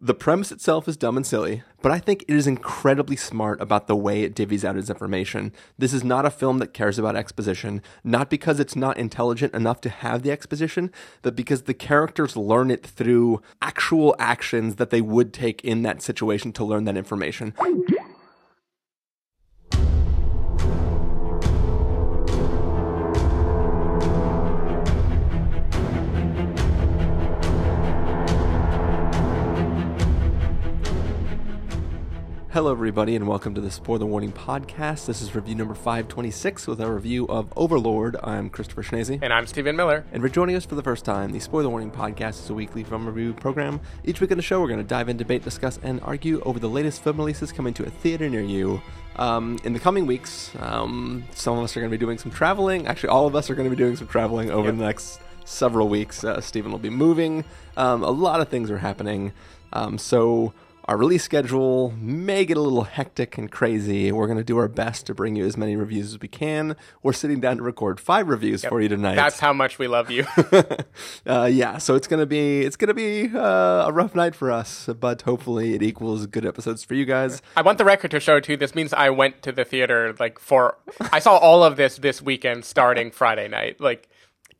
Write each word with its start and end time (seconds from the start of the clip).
The 0.00 0.14
premise 0.14 0.52
itself 0.52 0.86
is 0.86 0.96
dumb 0.96 1.16
and 1.16 1.26
silly, 1.26 1.64
but 1.82 1.90
I 1.90 1.98
think 1.98 2.22
it 2.28 2.34
is 2.34 2.46
incredibly 2.46 3.16
smart 3.16 3.60
about 3.60 3.88
the 3.88 3.96
way 3.96 4.22
it 4.22 4.32
divvies 4.32 4.64
out 4.64 4.76
its 4.76 4.90
information. 4.90 5.52
This 5.76 5.92
is 5.92 6.04
not 6.04 6.24
a 6.24 6.30
film 6.30 6.58
that 6.58 6.72
cares 6.72 7.00
about 7.00 7.16
exposition, 7.16 7.82
not 8.04 8.30
because 8.30 8.60
it's 8.60 8.76
not 8.76 8.96
intelligent 8.96 9.54
enough 9.54 9.80
to 9.80 9.88
have 9.88 10.22
the 10.22 10.30
exposition, 10.30 10.92
but 11.22 11.34
because 11.34 11.62
the 11.62 11.74
characters 11.74 12.36
learn 12.36 12.70
it 12.70 12.86
through 12.86 13.42
actual 13.60 14.14
actions 14.20 14.76
that 14.76 14.90
they 14.90 15.00
would 15.00 15.32
take 15.32 15.64
in 15.64 15.82
that 15.82 16.00
situation 16.00 16.52
to 16.52 16.64
learn 16.64 16.84
that 16.84 16.96
information. 16.96 17.52
Hello, 32.58 32.72
everybody, 32.72 33.14
and 33.14 33.28
welcome 33.28 33.54
to 33.54 33.60
the 33.60 33.70
Spoiler 33.70 34.04
Warning 34.04 34.32
Podcast. 34.32 35.06
This 35.06 35.22
is 35.22 35.32
review 35.32 35.54
number 35.54 35.76
526 35.76 36.66
with 36.66 36.80
our 36.80 36.92
review 36.92 37.24
of 37.28 37.52
Overlord. 37.56 38.16
I'm 38.20 38.50
Christopher 38.50 38.82
Schnese. 38.82 39.20
And 39.22 39.32
I'm 39.32 39.46
Stephen 39.46 39.76
Miller. 39.76 40.04
And 40.10 40.20
for 40.20 40.28
joining 40.28 40.56
us 40.56 40.64
for 40.64 40.74
the 40.74 40.82
first 40.82 41.04
time, 41.04 41.30
the 41.30 41.38
Spoiler 41.38 41.68
Warning 41.68 41.92
Podcast 41.92 42.42
is 42.42 42.50
a 42.50 42.54
weekly 42.54 42.82
film 42.82 43.06
review 43.06 43.32
program. 43.32 43.80
Each 44.02 44.20
week 44.20 44.32
on 44.32 44.38
the 44.38 44.42
show, 44.42 44.60
we're 44.60 44.66
going 44.66 44.80
to 44.80 44.84
dive 44.84 45.08
in, 45.08 45.16
debate, 45.16 45.44
discuss, 45.44 45.78
and 45.84 46.00
argue 46.00 46.40
over 46.40 46.58
the 46.58 46.68
latest 46.68 47.04
film 47.04 47.18
releases 47.18 47.52
coming 47.52 47.74
to 47.74 47.86
a 47.86 47.90
theater 47.90 48.28
near 48.28 48.42
you. 48.42 48.82
Um, 49.14 49.60
in 49.62 49.72
the 49.72 49.78
coming 49.78 50.04
weeks, 50.06 50.50
um, 50.58 51.22
some 51.36 51.56
of 51.58 51.62
us 51.62 51.76
are 51.76 51.80
going 51.80 51.92
to 51.92 51.96
be 51.96 52.04
doing 52.04 52.18
some 52.18 52.32
traveling. 52.32 52.88
Actually, 52.88 53.10
all 53.10 53.28
of 53.28 53.36
us 53.36 53.50
are 53.50 53.54
going 53.54 53.70
to 53.70 53.76
be 53.76 53.80
doing 53.80 53.94
some 53.94 54.08
traveling 54.08 54.50
over 54.50 54.70
Yep. 54.70 54.78
the 54.78 54.84
next 54.84 55.20
several 55.44 55.88
weeks. 55.88 56.24
Uh, 56.24 56.40
Stephen 56.40 56.72
will 56.72 56.80
be 56.80 56.90
moving. 56.90 57.44
Um, 57.76 58.02
a 58.02 58.10
lot 58.10 58.40
of 58.40 58.48
things 58.48 58.68
are 58.68 58.78
happening. 58.78 59.32
Um, 59.72 59.96
so 59.96 60.54
our 60.88 60.96
release 60.96 61.22
schedule 61.22 61.92
may 62.00 62.46
get 62.46 62.56
a 62.56 62.62
little 62.62 62.84
hectic 62.84 63.36
and 63.36 63.52
crazy. 63.52 64.10
We're 64.10 64.26
going 64.26 64.38
to 64.38 64.44
do 64.44 64.56
our 64.56 64.68
best 64.68 65.04
to 65.06 65.14
bring 65.14 65.36
you 65.36 65.44
as 65.44 65.54
many 65.54 65.76
reviews 65.76 66.14
as 66.14 66.20
we 66.20 66.28
can. 66.28 66.76
We're 67.02 67.12
sitting 67.12 67.40
down 67.40 67.58
to 67.58 67.62
record 67.62 68.00
five 68.00 68.26
reviews 68.26 68.64
for 68.64 68.80
you 68.80 68.88
tonight. 68.88 69.16
That's 69.16 69.38
how 69.38 69.52
much 69.52 69.78
we 69.78 69.86
love 69.86 70.10
you. 70.10 70.24
uh, 71.26 71.44
yeah, 71.44 71.76
so 71.76 71.94
it's 71.94 72.08
gonna 72.08 72.24
be 72.24 72.62
it's 72.62 72.76
gonna 72.76 72.94
be 72.94 73.28
uh, 73.34 73.86
a 73.86 73.92
rough 73.92 74.14
night 74.14 74.34
for 74.34 74.50
us, 74.50 74.88
but 74.98 75.20
hopefully 75.22 75.74
it 75.74 75.82
equals 75.82 76.26
good 76.26 76.46
episodes 76.46 76.84
for 76.84 76.94
you 76.94 77.04
guys. 77.04 77.42
I 77.54 77.60
want 77.60 77.76
the 77.76 77.84
record 77.84 78.10
to 78.12 78.20
show 78.20 78.40
too. 78.40 78.56
This 78.56 78.74
means 78.74 78.94
I 78.94 79.10
went 79.10 79.42
to 79.42 79.52
the 79.52 79.66
theater 79.66 80.16
like 80.18 80.38
for. 80.38 80.78
I 81.12 81.18
saw 81.18 81.36
all 81.36 81.62
of 81.62 81.76
this 81.76 81.98
this 81.98 82.22
weekend, 82.22 82.64
starting 82.64 83.10
Friday 83.10 83.46
night. 83.46 83.78
Like, 83.78 84.08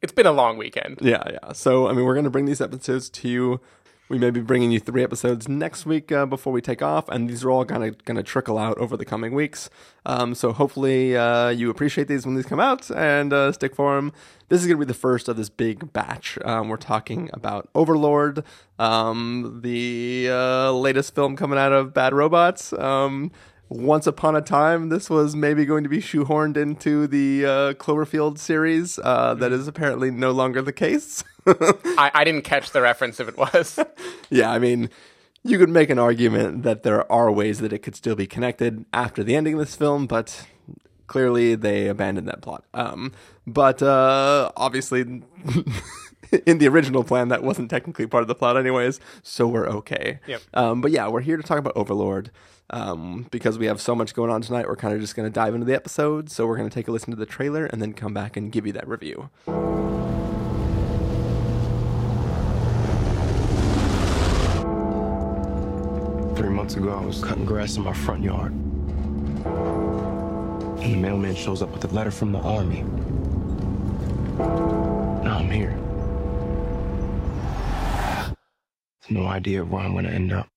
it's 0.03 0.13
been 0.13 0.27
a 0.27 0.33
long 0.33 0.59
weekend. 0.59 0.99
Yeah, 1.01 1.23
yeah. 1.31 1.53
So 1.55 1.89
I 1.89 1.95
mean, 1.95 2.05
we're 2.05 2.15
gonna 2.15 2.29
bring 2.29 2.45
these 2.45 2.61
episodes 2.61 3.09
to 3.09 3.29
you. 3.29 3.63
We 4.09 4.19
may 4.19 4.31
be 4.31 4.41
bringing 4.41 4.71
you 4.71 4.81
three 4.81 5.05
episodes 5.05 5.49
next 5.51 5.85
week 5.85 6.11
uh, 6.11 6.25
before 6.25 6.51
we 6.51 6.63
take 6.63 6.81
off, 6.81 7.11
and 7.11 7.29
these 7.29 7.45
are 7.45 7.51
all 7.51 7.65
going 7.65 7.93
to 7.93 8.23
trickle 8.23 8.57
out 8.57 8.79
over 8.79 8.97
the 8.97 9.05
coming 9.05 9.35
weeks. 9.35 9.69
Um, 10.07 10.35
so 10.35 10.53
hopefully 10.55 11.15
uh, 11.15 11.51
you 11.51 11.69
appreciate 11.69 12.09
these 12.09 12.25
when 12.25 12.35
these 12.35 12.47
come 12.47 12.59
out 12.59 12.91
and 12.91 13.35
uh, 13.35 13.53
stick 13.53 13.75
for 13.75 13.97
them. 13.97 14.15
This 14.49 14.63
is 14.63 14.67
going 14.67 14.79
to 14.79 14.87
be 14.87 14.89
the 14.89 14.99
first 14.99 15.29
of 15.29 15.37
this 15.37 15.51
big 15.51 15.93
batch. 15.93 16.39
Um, 16.43 16.71
we're 16.71 16.79
talking 16.79 17.29
about 17.35 17.69
Overlord, 17.75 18.45
um, 18.79 19.61
the 19.63 20.29
uh, 20.31 20.73
latest 20.73 21.15
film 21.15 21.37
coming 21.37 21.59
out 21.59 21.73
of 21.73 21.93
Bad 21.93 22.15
Robots. 22.15 22.73
Once 23.69 24.07
upon 24.07 24.35
a 24.35 24.41
time, 24.41 24.89
this 24.89 25.11
was 25.11 25.37
maybe 25.37 25.67
going 25.67 25.83
to 25.83 25.91
be 25.91 25.99
shoehorned 25.99 26.57
into 26.57 27.07
the 27.07 27.45
uh, 27.45 27.73
Cloverfield 27.75 28.39
series. 28.39 28.99
Uh, 28.99 29.35
that 29.35 29.53
is 29.53 29.69
apparently 29.69 30.11
no 30.11 30.31
longer 30.31 30.63
the 30.63 30.73
case. 30.73 31.23
I, 31.47 32.11
I 32.15 32.25
didn't 32.25 32.43
catch 32.43 32.71
the 32.71 32.81
reference 32.81 33.21
if 33.21 33.29
it 33.29 33.37
was. 33.37 33.79
yeah, 34.31 34.51
I 34.51 34.59
mean, 34.59 34.89
you 35.43 35.59
could 35.59 35.69
make 35.69 35.91
an 35.91 35.99
argument 35.99 36.63
that 36.63 36.83
there 36.83 37.11
are 37.13 37.31
ways 37.31 37.59
that 37.59 37.73
it 37.75 37.81
could 37.81 37.95
still 37.95 38.15
be 38.15 38.27
connected 38.27 38.87
after 38.95 39.23
the 39.23 39.37
ending 39.37 39.55
of 39.55 39.61
this 39.61 39.77
film, 39.77 40.07
but 40.07 40.47
clearly 41.07 41.55
they 41.55 41.89
abandoned 41.89 42.27
that 42.29 42.41
plot. 42.41 42.65
Um, 42.73 43.13
but 43.47 43.83
uh, 43.83 44.51
obviously, 44.57 45.01
in 46.47 46.59
the 46.59 46.69
original 46.69 47.05
plan, 47.05 47.29
that 47.29 47.43
wasn't 47.43 47.69
technically 47.69 48.07
part 48.07 48.23
of 48.23 48.29
the 48.29 48.35
plot, 48.35 48.57
anyways. 48.57 48.99
So 49.23 49.47
we're 49.47 49.69
okay. 49.69 50.21
Yep. 50.27 50.43
Um, 50.55 50.81
but 50.81 50.91
yeah, 50.91 51.09
we're 51.09 51.21
here 51.21 51.37
to 51.37 51.43
talk 51.43 51.59
about 51.59 51.75
Overlord. 51.77 52.31
Um, 52.71 53.27
because 53.31 53.59
we 53.59 53.67
have 53.67 53.81
so 53.81 53.95
much 53.95 54.15
going 54.15 54.31
on 54.31 54.43
tonight, 54.43 54.67
we're 54.67 54.77
kind 54.77 54.95
of 54.95 55.01
just 55.01 55.17
going 55.17 55.27
to 55.27 55.33
dive 55.33 55.55
into 55.55 55.65
the 55.65 55.75
episode. 55.75 56.31
So 56.31 56.47
we're 56.47 56.57
going 56.57 56.69
to 56.69 56.75
take 56.75 56.89
a 56.89 56.93
listen 56.93 57.11
to 57.11 57.17
the 57.17 57.27
trailer 57.27 57.67
and 57.67 57.81
then 57.81 57.95
come 57.95 58.13
back 58.13 58.37
and 58.37 58.53
give 58.53 58.67
you 58.67 58.73
that 58.75 58.87
review. 58.87 59.31
Three 66.37 66.51
months 66.51 66.77
ago, 66.77 66.93
I 66.93 67.05
was 67.05 67.25
cutting 67.25 67.47
grass 67.47 67.77
in 67.77 67.83
my 67.85 67.95
front 67.95 68.23
yard. 68.23 68.53
And 70.83 70.95
the 70.95 70.97
mailman 70.97 71.35
shows 71.35 71.63
up 71.63 71.71
with 71.71 71.85
a 71.85 71.89
letter 71.89 72.11
from 72.11 72.33
the 72.33 72.39
army. 72.39 72.83
Now 74.39 75.39
I'm 75.39 75.51
here. 75.51 75.77
No 79.11 79.27
idea 79.27 79.65
where 79.65 79.83
I'm 79.83 79.95
gonna 79.95 80.11
end 80.11 80.33
up. 80.33 80.49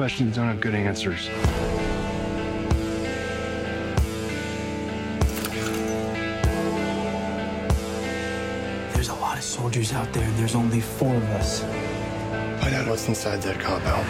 Questions 0.00 0.34
don't 0.34 0.46
have 0.46 0.60
good 0.62 0.74
answers. 0.74 1.26
There's 8.94 9.10
a 9.10 9.14
lot 9.16 9.36
of 9.36 9.44
soldiers 9.44 9.92
out 9.92 10.10
there, 10.14 10.24
and 10.24 10.34
there's 10.38 10.54
only 10.54 10.80
four 10.80 11.14
of 11.14 11.22
us. 11.24 11.60
Find 12.62 12.76
out 12.76 12.88
what's 12.88 13.08
inside 13.08 13.42
that 13.42 13.60
compound. 13.60 14.06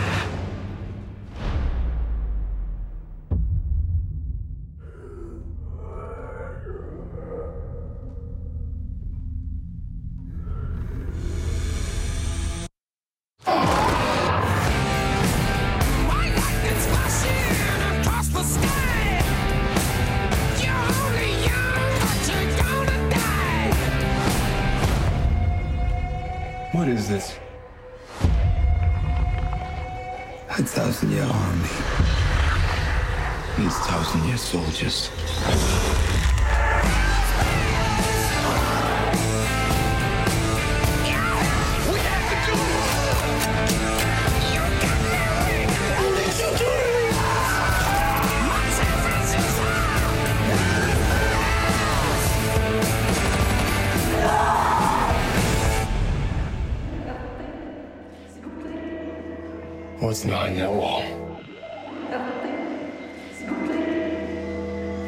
What's 60.20 60.28
behind 60.28 60.58
that 60.58 60.70
wall? 60.70 61.00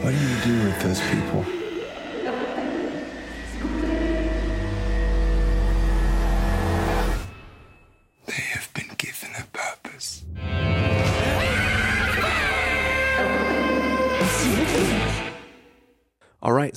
What 0.00 0.10
do 0.10 0.16
you 0.16 0.40
do 0.40 0.64
with 0.64 0.82
those 0.82 1.00
people? 1.02 1.61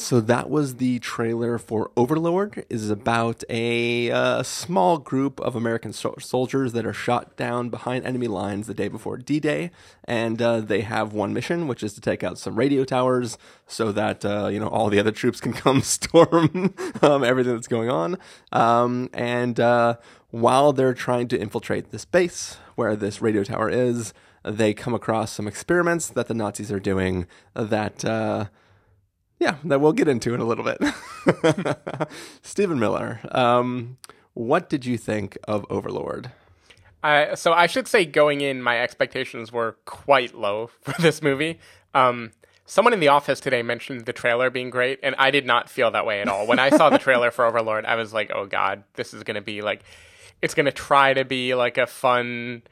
So 0.05 0.21
that 0.21 0.51
was 0.51 0.75
the 0.75 0.99
trailer 0.99 1.57
for 1.57 1.89
Overlord. 1.97 2.63
Is 2.69 2.91
about 2.91 3.43
a 3.49 4.11
uh, 4.11 4.43
small 4.43 4.99
group 4.99 5.39
of 5.39 5.55
American 5.55 5.93
so- 5.93 6.13
soldiers 6.19 6.73
that 6.73 6.85
are 6.85 6.93
shot 6.93 7.35
down 7.35 7.69
behind 7.69 8.05
enemy 8.05 8.27
lines 8.27 8.67
the 8.67 8.75
day 8.75 8.87
before 8.87 9.17
D-Day, 9.17 9.71
and 10.03 10.39
uh, 10.43 10.59
they 10.59 10.81
have 10.81 11.13
one 11.13 11.33
mission, 11.33 11.67
which 11.67 11.81
is 11.81 11.93
to 11.93 12.01
take 12.01 12.23
out 12.23 12.37
some 12.37 12.55
radio 12.55 12.83
towers 12.83 13.39
so 13.65 13.91
that 13.93 14.23
uh, 14.23 14.45
you 14.45 14.59
know 14.59 14.67
all 14.67 14.91
the 14.91 14.99
other 14.99 15.11
troops 15.11 15.41
can 15.41 15.53
come 15.65 15.81
storm 15.81 16.75
um, 17.01 17.23
everything 17.23 17.55
that's 17.55 17.67
going 17.67 17.89
on. 17.89 18.17
Um, 18.51 19.09
and 19.11 19.59
uh, 19.59 19.95
while 20.29 20.71
they're 20.71 20.93
trying 20.93 21.29
to 21.29 21.39
infiltrate 21.39 21.89
this 21.89 22.05
base 22.05 22.57
where 22.75 22.95
this 22.95 23.23
radio 23.23 23.43
tower 23.43 23.71
is, 23.71 24.13
they 24.43 24.71
come 24.71 24.93
across 24.93 25.31
some 25.31 25.47
experiments 25.47 26.09
that 26.09 26.27
the 26.27 26.35
Nazis 26.35 26.71
are 26.71 26.79
doing 26.79 27.25
that 27.55 28.05
uh, 28.05 28.45
yeah, 29.39 29.57
that 29.63 29.81
we'll 29.81 29.93
get 29.93 30.07
into 30.07 30.33
in 30.33 30.39
a 30.39 30.45
little 30.45 30.63
bit. 30.63 30.81
Stephen 32.41 32.79
Miller, 32.79 33.19
um, 33.31 33.97
what 34.33 34.69
did 34.69 34.85
you 34.85 34.97
think 34.97 35.37
of 35.47 35.65
Overlord? 35.69 36.31
So 37.35 37.53
I 37.53 37.67
should 37.67 37.87
say, 37.87 38.05
going 38.05 38.41
in, 38.41 38.63
my 38.63 38.81
expectations 38.81 39.51
were 39.51 39.77
quite 39.85 40.33
low 40.33 40.67
for 40.81 40.99
this 40.99 41.21
movie. 41.21 41.59
Um, 41.93 42.31
someone 42.65 42.93
in 42.93 42.99
the 42.99 43.09
office 43.09 43.39
today 43.39 43.61
mentioned 43.61 44.05
the 44.05 44.13
trailer 44.13 44.49
being 44.49 44.69
great, 44.69 44.99
and 45.03 45.15
I 45.19 45.29
did 45.31 45.45
not 45.45 45.69
feel 45.69 45.91
that 45.91 46.05
way 46.05 46.21
at 46.21 46.27
all. 46.27 46.47
When 46.47 46.59
I 46.59 46.69
saw 46.69 46.89
the 46.89 46.97
trailer 46.97 47.29
for 47.29 47.45
Overlord, 47.45 47.85
I 47.85 47.95
was 47.95 48.13
like, 48.13 48.31
"Oh 48.33 48.45
God, 48.45 48.83
this 48.95 49.13
is 49.13 49.23
going 49.23 49.35
to 49.35 49.41
be 49.41 49.61
like, 49.61 49.83
it's 50.41 50.55
going 50.55 50.65
to 50.65 50.71
try 50.71 51.13
to 51.13 51.23
be 51.23 51.53
like 51.53 51.77
a 51.77 51.85
fun." 51.85 52.63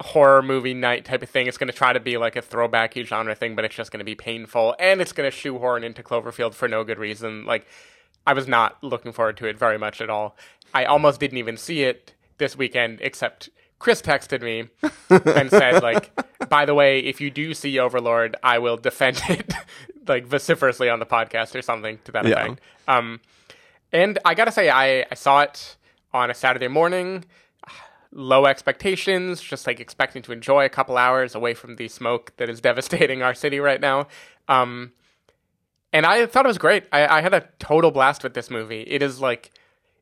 Horror 0.00 0.42
movie 0.42 0.74
night 0.74 1.04
type 1.04 1.22
of 1.22 1.30
thing. 1.30 1.46
It's 1.46 1.58
going 1.58 1.70
to 1.70 1.76
try 1.76 1.92
to 1.92 2.00
be 2.00 2.16
like 2.18 2.36
a 2.36 2.42
throwbacky 2.42 3.04
genre 3.04 3.34
thing, 3.34 3.54
but 3.56 3.64
it's 3.64 3.74
just 3.74 3.90
going 3.90 3.98
to 3.98 4.04
be 4.04 4.14
painful, 4.14 4.74
and 4.78 5.00
it's 5.00 5.12
going 5.12 5.28
to 5.30 5.36
shoehorn 5.36 5.84
into 5.84 6.02
Cloverfield 6.02 6.54
for 6.54 6.68
no 6.68 6.84
good 6.84 6.98
reason. 6.98 7.44
Like, 7.44 7.66
I 8.26 8.32
was 8.32 8.46
not 8.46 8.82
looking 8.82 9.12
forward 9.12 9.36
to 9.38 9.46
it 9.46 9.58
very 9.58 9.78
much 9.78 10.00
at 10.00 10.10
all. 10.10 10.36
I 10.74 10.84
almost 10.84 11.18
didn't 11.20 11.38
even 11.38 11.56
see 11.56 11.82
it 11.82 12.14
this 12.38 12.56
weekend, 12.56 12.98
except 13.00 13.48
Chris 13.78 14.02
texted 14.02 14.42
me 14.42 14.68
and 15.34 15.50
said, 15.50 15.82
like, 15.82 16.10
by 16.48 16.64
the 16.64 16.74
way, 16.74 17.00
if 17.00 17.20
you 17.20 17.30
do 17.30 17.54
see 17.54 17.78
Overlord, 17.78 18.36
I 18.42 18.58
will 18.58 18.76
defend 18.76 19.20
it, 19.28 19.52
like 20.06 20.26
vociferously 20.26 20.88
on 20.88 20.98
the 21.00 21.06
podcast 21.06 21.54
or 21.54 21.62
something 21.62 21.98
to 22.04 22.12
that 22.12 22.24
Yeah. 22.26 22.44
effect. 22.44 22.60
Um, 22.86 23.20
and 23.92 24.18
I 24.24 24.34
gotta 24.34 24.52
say, 24.52 24.68
I, 24.68 25.06
I 25.10 25.14
saw 25.14 25.40
it 25.40 25.76
on 26.12 26.30
a 26.30 26.34
Saturday 26.34 26.68
morning 26.68 27.24
low 28.18 28.46
expectations, 28.46 29.40
just 29.40 29.66
like 29.66 29.78
expecting 29.78 30.22
to 30.22 30.32
enjoy 30.32 30.64
a 30.64 30.68
couple 30.68 30.98
hours 30.98 31.34
away 31.34 31.54
from 31.54 31.76
the 31.76 31.88
smoke 31.88 32.32
that 32.36 32.50
is 32.50 32.60
devastating 32.68 33.22
our 33.22 33.32
city 33.32 33.60
right 33.60 33.80
now. 33.80 34.08
Um, 34.48 34.92
and 35.92 36.04
I 36.04 36.26
thought 36.26 36.44
it 36.44 36.48
was 36.48 36.58
great. 36.58 36.84
I, 36.92 37.18
I 37.18 37.20
had 37.22 37.32
a 37.32 37.48
total 37.58 37.90
blast 37.90 38.22
with 38.22 38.34
this 38.34 38.50
movie. 38.50 38.82
It 38.82 39.02
is 39.02 39.20
like, 39.20 39.52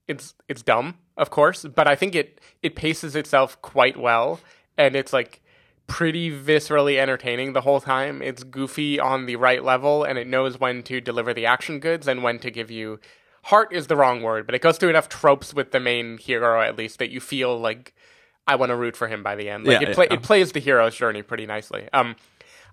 it's 0.09 0.35
it's 0.49 0.63
dumb, 0.63 0.99
of 1.17 1.31
course, 1.31 1.65
but 1.65 1.87
I 1.89 1.95
think 1.97 2.15
it 2.15 2.41
it 2.63 2.77
paces 2.77 3.17
itself 3.17 3.61
quite 3.61 3.97
well, 3.97 4.41
and 4.79 4.95
it's 4.95 5.13
like 5.13 5.43
pretty 5.89 6.31
viscerally 6.31 6.97
entertaining 6.99 7.53
the 7.53 7.61
whole 7.61 7.81
time. 7.81 8.23
It's 8.23 8.45
goofy 8.45 9.01
on 9.01 9.27
the 9.27 9.37
right 9.37 9.63
level, 9.63 10.05
and 10.05 10.17
it 10.19 10.27
knows 10.27 10.59
when 10.61 10.83
to 10.85 11.01
deliver 11.01 11.35
the 11.35 11.47
action 11.47 11.81
goods 11.81 12.07
and 12.07 12.23
when 12.23 12.39
to 12.41 12.51
give 12.51 12.71
you 12.71 13.01
heart 13.47 13.73
is 13.73 13.87
the 13.87 13.97
wrong 13.97 14.23
word, 14.23 14.45
but 14.45 14.55
it 14.55 14.61
goes 14.61 14.77
through 14.77 14.91
enough 14.91 15.09
tropes 15.09 15.55
with 15.55 15.71
the 15.71 15.79
main 15.79 16.19
hero 16.19 16.61
at 16.61 16.77
least 16.77 16.99
that 16.99 17.11
you 17.11 17.21
feel 17.21 17.59
like 17.59 17.95
I 18.47 18.57
want 18.57 18.71
to 18.71 18.77
root 18.77 18.97
for 18.97 19.07
him 19.07 19.23
by 19.23 19.37
the 19.37 19.49
end. 19.49 19.67
Like 19.67 19.81
Yeah, 19.81 19.89
it, 19.91 19.95
play, 19.95 20.07
yeah. 20.11 20.17
it 20.17 20.23
plays 20.23 20.53
the 20.53 20.61
hero's 20.61 20.97
journey 20.97 21.23
pretty 21.23 21.47
nicely. 21.47 21.89
Um, 21.93 22.17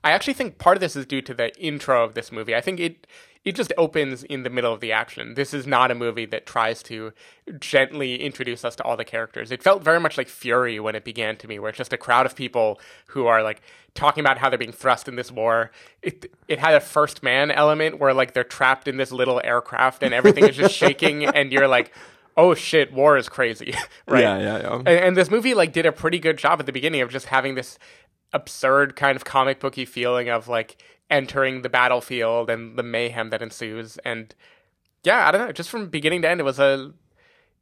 I 0.03 0.11
actually 0.11 0.33
think 0.33 0.57
part 0.57 0.77
of 0.77 0.81
this 0.81 0.95
is 0.95 1.05
due 1.05 1.21
to 1.21 1.33
the 1.33 1.55
intro 1.59 2.03
of 2.03 2.13
this 2.13 2.31
movie. 2.31 2.55
I 2.55 2.61
think 2.61 2.79
it 2.79 3.07
it 3.45 3.55
just 3.55 3.73
opens 3.77 4.23
in 4.23 4.43
the 4.43 4.49
middle 4.49 4.73
of 4.73 4.79
the 4.79 4.93
action. 4.93 5.33
This 5.33 5.53
is 5.53 5.67
not 5.67 5.91
a 5.91 5.95
movie 5.95 6.25
that 6.27 6.45
tries 6.45 6.81
to 6.83 7.11
gently 7.59 8.23
introduce 8.23 8.63
us 8.63 8.73
to 8.77 8.83
all 8.83 8.95
the 8.95 9.03
characters. 9.03 9.51
It 9.51 9.61
felt 9.61 9.83
very 9.83 9.99
much 9.99 10.17
like 10.17 10.29
Fury 10.29 10.79
when 10.79 10.95
it 10.95 11.03
began 11.03 11.35
to 11.37 11.47
me, 11.47 11.59
where 11.59 11.67
it's 11.67 11.77
just 11.77 11.91
a 11.91 11.97
crowd 11.97 12.25
of 12.25 12.35
people 12.37 12.79
who 13.07 13.27
are 13.27 13.43
like 13.43 13.61
talking 13.95 14.21
about 14.21 14.37
how 14.37 14.49
they're 14.49 14.57
being 14.57 14.71
thrust 14.71 15.07
in 15.09 15.15
this 15.17 15.31
war. 15.31 15.71
It 16.01 16.31
it 16.47 16.59
had 16.59 16.73
a 16.73 16.79
first 16.79 17.21
man 17.21 17.51
element 17.51 17.99
where 17.99 18.13
like 18.13 18.33
they're 18.33 18.43
trapped 18.43 18.87
in 18.87 18.97
this 18.97 19.11
little 19.11 19.41
aircraft 19.43 20.03
and 20.03 20.13
everything 20.13 20.47
is 20.47 20.55
just 20.55 20.75
shaking 20.75 21.25
and 21.35 21.51
you're 21.51 21.67
like, 21.67 21.91
oh 22.37 22.53
shit, 22.53 22.93
war 22.93 23.17
is 23.17 23.29
crazy, 23.29 23.75
right? 24.07 24.21
Yeah, 24.21 24.37
yeah, 24.39 24.57
yeah. 24.59 24.75
And, 24.77 24.87
and 24.87 25.17
this 25.17 25.29
movie 25.29 25.53
like 25.53 25.73
did 25.73 25.85
a 25.85 25.91
pretty 25.91 26.19
good 26.19 26.37
job 26.37 26.59
at 26.59 26.65
the 26.65 26.71
beginning 26.71 27.01
of 27.01 27.09
just 27.09 27.27
having 27.27 27.55
this 27.55 27.77
absurd 28.33 28.95
kind 28.95 29.15
of 29.15 29.25
comic 29.25 29.59
booky 29.59 29.85
feeling 29.85 30.29
of 30.29 30.47
like 30.47 30.81
entering 31.09 31.61
the 31.61 31.69
battlefield 31.69 32.49
and 32.49 32.77
the 32.77 32.83
mayhem 32.83 33.29
that 33.29 33.41
ensues. 33.41 33.97
And 33.99 34.33
yeah, 35.03 35.27
I 35.27 35.31
don't 35.31 35.45
know, 35.45 35.51
just 35.51 35.69
from 35.69 35.87
beginning 35.87 36.21
to 36.23 36.29
end, 36.29 36.39
it 36.39 36.43
was 36.43 36.59
a 36.59 36.91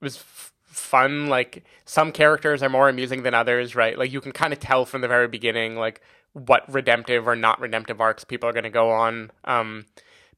it 0.01 0.03
was 0.03 0.17
f- 0.17 0.53
fun. 0.63 1.27
Like 1.27 1.63
some 1.85 2.11
characters 2.11 2.63
are 2.63 2.69
more 2.69 2.89
amusing 2.89 3.23
than 3.23 3.33
others, 3.33 3.75
right? 3.75 3.97
Like 3.97 4.11
you 4.11 4.21
can 4.21 4.31
kind 4.31 4.53
of 4.53 4.59
tell 4.59 4.85
from 4.85 5.01
the 5.01 5.07
very 5.07 5.27
beginning, 5.27 5.75
like 5.75 6.01
what 6.33 6.71
redemptive 6.71 7.27
or 7.27 7.35
not 7.35 7.59
redemptive 7.59 7.99
arcs 7.99 8.23
people 8.23 8.47
are 8.47 8.53
going 8.53 8.63
to 8.63 8.69
go 8.69 8.89
on. 8.89 9.31
Um, 9.43 9.85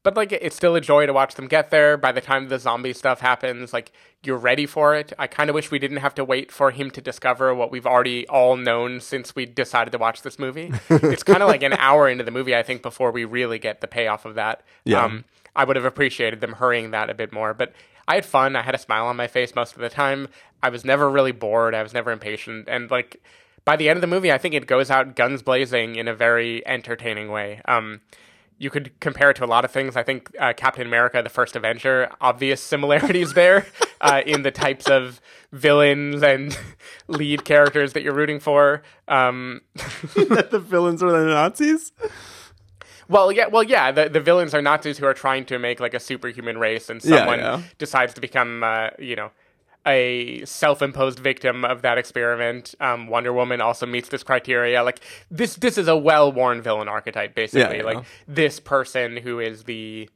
but 0.04 0.16
like 0.16 0.30
it's 0.30 0.54
still 0.54 0.76
a 0.76 0.80
joy 0.80 1.06
to 1.06 1.12
watch 1.12 1.34
them 1.34 1.48
get 1.48 1.70
there. 1.70 1.96
By 1.96 2.12
the 2.12 2.20
time 2.20 2.48
the 2.48 2.58
zombie 2.58 2.92
stuff 2.92 3.20
happens, 3.20 3.72
like 3.72 3.90
you're 4.22 4.38
ready 4.38 4.66
for 4.66 4.94
it. 4.94 5.12
I 5.18 5.26
kind 5.26 5.50
of 5.50 5.54
wish 5.54 5.70
we 5.70 5.78
didn't 5.80 5.96
have 5.96 6.14
to 6.16 6.24
wait 6.24 6.52
for 6.52 6.70
him 6.70 6.90
to 6.92 7.00
discover 7.00 7.54
what 7.54 7.72
we've 7.72 7.86
already 7.86 8.28
all 8.28 8.56
known 8.56 9.00
since 9.00 9.34
we 9.34 9.46
decided 9.46 9.90
to 9.90 9.98
watch 9.98 10.22
this 10.22 10.38
movie. 10.38 10.72
it's 10.90 11.22
kind 11.22 11.42
of 11.42 11.48
like 11.48 11.62
an 11.62 11.72
hour 11.72 12.08
into 12.08 12.22
the 12.22 12.30
movie, 12.30 12.54
I 12.54 12.62
think, 12.62 12.82
before 12.82 13.10
we 13.10 13.24
really 13.24 13.58
get 13.58 13.80
the 13.80 13.88
payoff 13.88 14.26
of 14.26 14.34
that. 14.34 14.62
Yeah. 14.84 15.04
Um, 15.04 15.24
I 15.56 15.64
would 15.64 15.76
have 15.76 15.84
appreciated 15.86 16.40
them 16.40 16.52
hurrying 16.52 16.90
that 16.90 17.08
a 17.08 17.14
bit 17.14 17.32
more, 17.32 17.54
but 17.54 17.72
I 18.06 18.16
had 18.16 18.26
fun. 18.26 18.56
I 18.56 18.62
had 18.62 18.74
a 18.74 18.78
smile 18.78 19.06
on 19.06 19.16
my 19.16 19.26
face 19.26 19.54
most 19.54 19.74
of 19.74 19.80
the 19.80 19.88
time. 19.88 20.28
I 20.62 20.68
was 20.68 20.84
never 20.84 21.08
really 21.10 21.32
bored. 21.32 21.74
I 21.74 21.82
was 21.82 21.94
never 21.94 22.12
impatient, 22.12 22.68
and 22.68 22.90
like 22.90 23.22
by 23.64 23.76
the 23.76 23.88
end 23.88 23.96
of 23.96 24.00
the 24.02 24.06
movie, 24.06 24.32
I 24.32 24.38
think 24.38 24.54
it 24.54 24.66
goes 24.66 24.90
out 24.90 25.16
guns 25.16 25.42
blazing 25.42 25.96
in 25.96 26.08
a 26.08 26.14
very 26.14 26.66
entertaining 26.66 27.30
way. 27.30 27.62
Um, 27.64 28.00
you 28.64 28.70
could 28.70 28.98
compare 29.00 29.30
it 29.30 29.36
to 29.36 29.44
a 29.44 29.50
lot 29.54 29.64
of 29.64 29.70
things. 29.70 29.94
I 29.96 30.02
think 30.02 30.30
uh, 30.40 30.52
Captain 30.56 30.86
America: 30.86 31.22
The 31.22 31.28
First 31.28 31.54
Avenger, 31.54 32.10
obvious 32.20 32.60
similarities 32.60 33.34
there 33.34 33.66
uh, 34.00 34.22
in 34.26 34.42
the 34.42 34.50
types 34.50 34.88
of 34.88 35.20
villains 35.52 36.22
and 36.22 36.58
lead 37.08 37.44
characters 37.44 37.92
that 37.92 38.02
you're 38.02 38.14
rooting 38.14 38.40
for. 38.40 38.82
Um, 39.06 39.60
the 39.74 40.60
villains 40.64 41.02
are 41.02 41.12
the 41.12 41.26
Nazis. 41.26 41.92
well, 43.08 43.30
yeah, 43.30 43.46
well, 43.48 43.62
yeah. 43.62 43.92
The 43.92 44.08
the 44.08 44.20
villains 44.20 44.54
are 44.54 44.62
Nazis 44.62 44.98
who 44.98 45.06
are 45.06 45.14
trying 45.14 45.44
to 45.46 45.58
make 45.58 45.78
like 45.80 45.94
a 45.94 46.00
superhuman 46.00 46.58
race, 46.58 46.88
and 46.90 47.04
Yeah, 47.04 47.18
someone 47.18 47.38
yeah. 47.40 47.62
decides 47.78 48.14
to 48.14 48.20
become, 48.20 48.64
uh, 48.64 48.88
you 48.98 49.14
know, 49.16 49.30
a 49.86 50.44
self-imposed 50.44 51.18
victim 51.18 51.64
of 51.64 51.82
that 51.82 51.98
experiment. 51.98 52.74
Um, 52.80 53.06
Wonder 53.08 53.32
Woman 53.32 53.60
also 53.60 53.86
meets 53.86 54.08
this 54.08 54.22
criteria. 54.22 54.82
Like 54.82 55.00
this, 55.30 55.56
this 55.56 55.76
is 55.78 55.88
a 55.88 55.96
well-worn 55.96 56.62
villain 56.62 56.88
archetype, 56.88 57.34
basically. 57.34 57.78
yeah. 57.78 57.82
Like 57.82 58.04
this 58.26 58.60
person 58.60 59.16
who 59.18 59.40
is 59.40 59.64
the 59.64 60.08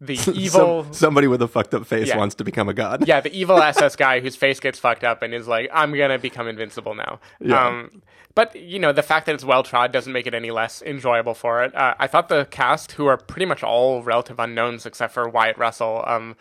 the 0.00 0.14
Some- 0.16 0.34
evil. 0.36 0.86
somebody 0.92 1.26
with 1.26 1.42
a 1.42 1.48
fucked 1.48 1.74
up 1.74 1.84
face 1.86 2.06
Yeah. 2.08 2.18
wants 2.18 2.36
to 2.36 2.44
become 2.44 2.68
a 2.68 2.74
god. 2.74 3.06
yeah, 3.08 3.20
the 3.20 3.34
evil 3.36 3.58
SS 3.62 3.96
guy 3.96 4.20
whose 4.20 4.36
face 4.36 4.60
gets 4.60 4.78
fucked 4.78 5.02
up 5.04 5.22
and 5.22 5.34
is 5.34 5.48
like, 5.48 5.68
I'm 5.72 5.92
gonna 5.96 6.18
become 6.18 6.46
invincible 6.46 6.94
now. 6.94 7.18
Yeah. 7.40 7.66
Um, 7.66 8.02
but 8.36 8.54
you 8.54 8.78
know, 8.78 8.92
the 8.92 9.02
fact 9.02 9.26
that 9.26 9.34
it's 9.34 9.42
well 9.44 9.64
trod 9.64 9.90
doesn't 9.90 10.12
make 10.12 10.28
it 10.28 10.34
any 10.34 10.52
less 10.52 10.82
enjoyable 10.82 11.34
for 11.34 11.64
it. 11.64 11.74
Uh, 11.74 11.94
I 11.98 12.06
thought 12.06 12.28
the 12.28 12.46
cast, 12.48 12.92
who 12.92 13.06
are 13.06 13.16
pretty 13.16 13.46
much 13.46 13.64
all 13.64 14.02
relative 14.04 14.38
unknowns 14.38 14.86
except 14.86 15.12
for 15.12 15.28
Wyatt 15.28 15.58
Russell, 15.58 16.04
um, 16.06 16.36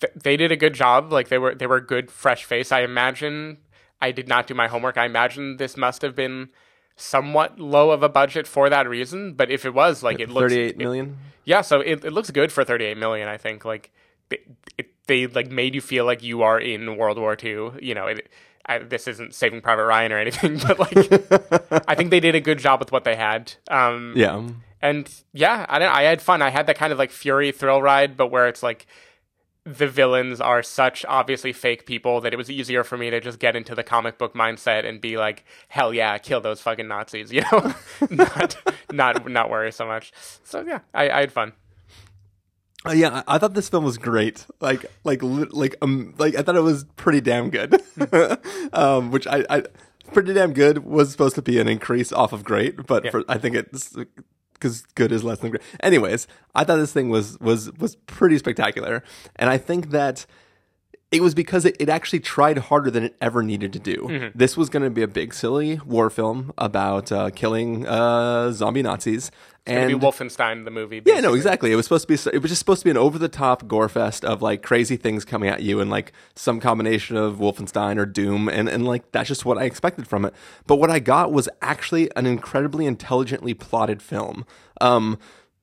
th- 0.00 0.12
they 0.14 0.36
did 0.36 0.50
a 0.52 0.56
good 0.56 0.74
job. 0.74 1.12
Like 1.12 1.28
they 1.28 1.38
were 1.38 1.54
they 1.54 1.66
were 1.66 1.80
good 1.80 2.10
fresh 2.10 2.44
face. 2.44 2.72
I 2.72 2.80
imagine 2.82 3.58
I 4.00 4.12
did 4.12 4.28
not 4.28 4.46
do 4.46 4.54
my 4.54 4.68
homework. 4.68 4.96
I 4.96 5.04
imagine 5.06 5.56
this 5.58 5.76
must 5.76 6.02
have 6.02 6.14
been 6.14 6.48
somewhat 6.96 7.58
low 7.58 7.90
of 7.90 8.02
a 8.02 8.08
budget 8.08 8.46
for 8.46 8.68
that 8.70 8.88
reason. 8.88 9.34
But 9.34 9.50
if 9.50 9.64
it 9.64 9.74
was, 9.74 10.02
like 10.02 10.20
it 10.20 10.28
looks 10.28 10.52
Thirty-eight 10.52 10.80
it- 10.80 11.08
yeah, 11.44 11.62
so 11.62 11.80
it, 11.80 12.04
it 12.04 12.12
looks 12.12 12.30
good 12.30 12.52
for 12.52 12.64
38 12.64 12.96
million. 12.98 13.26
I 13.26 13.36
think 13.38 13.64
like 13.64 13.90
they, 14.28 14.38
it, 14.76 14.90
they 15.06 15.26
like 15.26 15.50
made 15.50 15.74
you 15.74 15.80
feel 15.80 16.04
like 16.04 16.22
you 16.22 16.42
are 16.42 16.60
in 16.60 16.96
World 16.96 17.18
War 17.18 17.36
II. 17.42 17.70
You 17.80 17.94
know, 17.94 18.06
it, 18.08 18.28
I, 18.66 18.78
this 18.78 19.08
isn't 19.08 19.34
Saving 19.34 19.60
Private 19.62 19.86
Ryan 19.86 20.12
or 20.12 20.18
anything, 20.18 20.58
but 20.66 20.78
like 20.78 21.88
I 21.88 21.94
think 21.94 22.10
they 22.10 22.20
did 22.20 22.34
a 22.34 22.40
good 22.40 22.58
job 22.58 22.78
with 22.78 22.92
what 22.92 23.04
they 23.04 23.16
had. 23.16 23.54
Um, 23.70 24.12
Yeah. 24.14 24.46
and 24.82 25.10
yeah, 25.32 25.64
I 25.68 25.78
don't, 25.78 25.92
I 25.92 26.02
had 26.02 26.20
fun. 26.22 26.42
I 26.42 26.50
had 26.50 26.66
that 26.66 26.76
kind 26.76 26.92
of 26.92 26.98
like 26.98 27.10
Fury 27.10 27.50
thrill 27.52 27.80
ride, 27.82 28.16
but 28.16 28.26
where 28.30 28.46
it's 28.46 28.62
like 28.62 28.86
the 29.64 29.86
villains 29.86 30.40
are 30.40 30.62
such 30.62 31.04
obviously 31.06 31.52
fake 31.52 31.84
people 31.86 32.20
that 32.22 32.32
it 32.32 32.36
was 32.36 32.50
easier 32.50 32.82
for 32.82 32.96
me 32.96 33.10
to 33.10 33.20
just 33.20 33.38
get 33.38 33.54
into 33.54 33.74
the 33.74 33.82
comic 33.82 34.16
book 34.18 34.34
mindset 34.34 34.86
and 34.86 35.00
be 35.00 35.16
like, 35.18 35.44
hell 35.68 35.92
yeah, 35.92 36.16
kill 36.18 36.40
those 36.40 36.60
fucking 36.60 36.88
Nazis, 36.88 37.32
you 37.32 37.42
know, 37.52 37.74
not 38.10 38.56
not 38.92 39.28
not 39.30 39.50
worry 39.50 39.70
so 39.72 39.86
much. 39.86 40.12
So 40.44 40.62
yeah, 40.62 40.80
I, 40.94 41.10
I 41.10 41.20
had 41.20 41.32
fun. 41.32 41.52
Uh, 42.86 42.92
yeah, 42.92 43.22
I 43.28 43.36
thought 43.36 43.52
this 43.52 43.68
film 43.68 43.84
was 43.84 43.98
great. 43.98 44.46
Like, 44.60 44.86
like, 45.04 45.20
like, 45.22 45.76
um, 45.82 46.14
like 46.16 46.34
I 46.34 46.40
thought 46.42 46.56
it 46.56 46.62
was 46.62 46.84
pretty 46.96 47.20
damn 47.20 47.50
good. 47.50 47.78
um, 48.72 49.10
which 49.10 49.26
I, 49.26 49.44
I, 49.50 49.64
pretty 50.14 50.32
damn 50.32 50.54
good 50.54 50.78
was 50.86 51.12
supposed 51.12 51.34
to 51.34 51.42
be 51.42 51.60
an 51.60 51.68
increase 51.68 52.10
off 52.10 52.32
of 52.32 52.42
great, 52.42 52.86
but 52.86 53.04
Yeah. 53.04 53.10
for 53.10 53.24
I 53.28 53.36
think 53.36 53.54
it's 53.56 53.94
because 54.60 54.82
good 54.94 55.10
is 55.10 55.24
less 55.24 55.38
than 55.38 55.50
great. 55.50 55.62
Anyways, 55.80 56.26
I 56.54 56.64
thought 56.64 56.76
this 56.76 56.92
thing 56.92 57.08
was 57.08 57.40
was 57.40 57.72
was 57.78 57.96
pretty 57.96 58.38
spectacular, 58.38 59.02
and 59.36 59.48
I 59.50 59.58
think 59.58 59.90
that 59.90 60.26
it 61.10 61.22
was 61.22 61.34
because 61.34 61.64
it, 61.64 61.76
it 61.80 61.88
actually 61.88 62.20
tried 62.20 62.58
harder 62.58 62.90
than 62.90 63.02
it 63.02 63.16
ever 63.20 63.42
needed 63.42 63.72
to 63.72 63.78
do. 63.78 63.96
Mm-hmm. 63.96 64.38
This 64.38 64.56
was 64.56 64.68
going 64.68 64.84
to 64.84 64.90
be 64.90 65.02
a 65.02 65.08
big, 65.08 65.34
silly 65.34 65.80
war 65.84 66.08
film 66.08 66.52
about 66.56 67.10
uh, 67.10 67.30
killing 67.30 67.86
uh, 67.86 68.52
zombie 68.52 68.82
Nazis. 68.82 69.30
Be 69.66 69.72
And 69.72 70.00
Wolfenstein 70.00 70.64
the 70.64 70.70
movie. 70.70 71.02
yeah, 71.04 71.20
no, 71.20 71.34
exactly. 71.34 71.70
It 71.70 71.76
was 71.76 71.84
supposed 71.84 72.08
to 72.08 72.14
be. 72.14 72.36
It 72.36 72.40
was 72.40 72.50
just 72.50 72.60
supposed 72.60 72.80
to 72.80 72.84
be 72.84 72.90
an 72.90 72.96
over-the-top 72.96 73.68
gore 73.68 73.90
fest 73.90 74.24
of 74.24 74.40
like 74.40 74.62
crazy 74.62 74.96
things 74.96 75.24
coming 75.24 75.50
at 75.50 75.62
you, 75.62 75.80
and 75.80 75.90
like 75.90 76.12
some 76.34 76.60
combination 76.60 77.16
of 77.16 77.36
Wolfenstein 77.36 77.98
or 77.98 78.06
Doom, 78.06 78.48
and 78.48 78.68
and 78.68 78.86
like 78.86 79.12
that's 79.12 79.28
just 79.28 79.44
what 79.44 79.58
I 79.58 79.64
expected 79.64 80.08
from 80.08 80.24
it. 80.24 80.32
But 80.66 80.76
what 80.76 80.90
I 80.90 80.98
got 80.98 81.30
was 81.30 81.46
actually 81.60 82.10
an 82.16 82.24
incredibly 82.24 82.86
intelligently 82.86 83.52
plotted 83.52 84.00
film. 84.00 84.46
Um, 84.80 85.18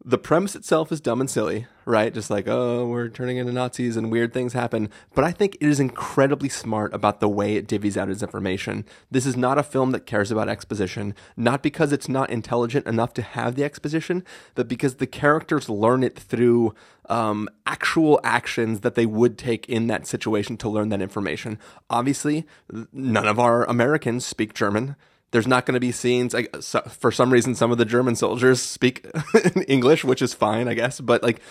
the 0.08 0.18
premise 0.18 0.56
itself 0.56 0.90
is 0.90 1.02
dumb 1.02 1.20
and 1.20 1.30
silly, 1.30 1.68
right? 1.84 2.14
Just 2.14 2.30
like, 2.30 2.48
oh, 2.48 2.88
we're 2.88 3.10
turning 3.10 3.36
into 3.36 3.52
Nazis 3.52 3.98
and 3.98 4.10
weird 4.10 4.32
things 4.32 4.54
happen. 4.54 4.90
But 5.14 5.26
I 5.26 5.34
think 5.34 5.56
it 5.56 5.68
is 5.68 5.82
incredibly 5.82 6.48
smart 6.48 6.94
about 6.94 7.20
the 7.20 7.28
way 7.28 7.58
it 7.58 7.68
divvies 7.68 7.98
out 7.98 8.10
its 8.10 8.24
information. 8.24 8.86
This 9.12 9.26
is 9.26 9.36
not 9.36 9.58
a 9.58 9.64
film 9.64 9.92
that 9.92 10.06
cares 10.06 10.32
about 10.32 10.48
exposition, 10.48 11.14
not 11.36 11.62
because 11.62 11.92
it's 11.92 12.08
not 12.08 12.30
intelligent 12.30 12.88
enough 12.88 13.14
to 13.16 13.22
have 13.22 13.56
the 13.56 13.66
exposition, 13.66 14.24
but 14.56 14.70
because 14.70 14.96
the 14.96 15.08
characters 15.08 15.68
learn 15.68 16.04
it 16.04 16.18
through 16.18 16.74
um, 17.10 17.50
actual 17.66 18.22
actions 18.24 18.80
that 18.82 18.96
they 18.96 19.06
would 19.06 19.38
take 19.38 19.68
in 19.68 19.88
that 19.88 20.08
situation 20.08 20.56
to 20.56 20.70
learn 20.70 20.88
that 20.88 21.02
information. 21.02 21.60
Obviously, 21.90 22.48
none 22.94 23.28
of 23.28 23.40
our 23.40 23.66
Americans 23.66 24.26
speak 24.26 24.54
German. 24.54 24.96
There's 25.32 25.48
not 25.48 25.66
going 25.66 25.74
to 25.74 25.80
be 25.80 25.92
scenes. 25.92 26.34
Like, 26.34 26.50
uh, 26.56 26.62
so, 26.62 26.82
for 26.82 27.12
some 27.12 27.32
reason, 27.32 27.56
some 27.56 27.72
of 27.72 27.78
the 27.78 27.86
German 27.86 28.16
soldiers 28.16 28.62
speak 28.62 29.06
English, 29.68 30.04
which 30.04 30.22
is 30.22 30.34
fine, 30.34 30.68
I 30.68 30.74
guess. 30.74 31.02
But 31.02 31.22
like, 31.24 31.42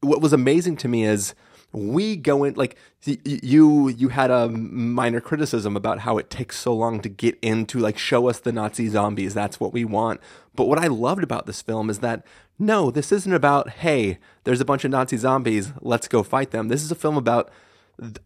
what 0.00 0.20
was 0.20 0.32
amazing 0.32 0.76
to 0.78 0.88
me 0.88 1.04
is 1.04 1.34
we 1.72 2.16
go 2.16 2.44
in 2.44 2.54
like 2.54 2.76
you 3.04 3.88
you 3.88 4.08
had 4.08 4.30
a 4.30 4.48
minor 4.48 5.20
criticism 5.20 5.76
about 5.76 6.00
how 6.00 6.16
it 6.16 6.30
takes 6.30 6.58
so 6.58 6.72
long 6.72 7.00
to 7.00 7.08
get 7.08 7.38
into 7.42 7.78
like 7.78 7.98
show 7.98 8.28
us 8.28 8.40
the 8.40 8.52
Nazi 8.52 8.88
zombies. 8.88 9.34
That's 9.34 9.60
what 9.60 9.72
we 9.72 9.84
want. 9.84 10.20
But 10.54 10.68
what 10.68 10.78
I 10.78 10.86
loved 10.86 11.22
about 11.22 11.46
this 11.46 11.60
film 11.62 11.90
is 11.90 11.98
that 11.98 12.24
no, 12.58 12.90
this 12.90 13.12
isn't 13.12 13.32
about 13.32 13.68
hey, 13.70 14.18
there's 14.44 14.60
a 14.60 14.64
bunch 14.64 14.84
of 14.84 14.90
Nazi 14.90 15.16
zombies, 15.16 15.72
let's 15.80 16.08
go 16.08 16.22
fight 16.22 16.50
them. 16.50 16.68
This 16.68 16.82
is 16.82 16.90
a 16.90 16.96
film 16.96 17.16
about 17.16 17.50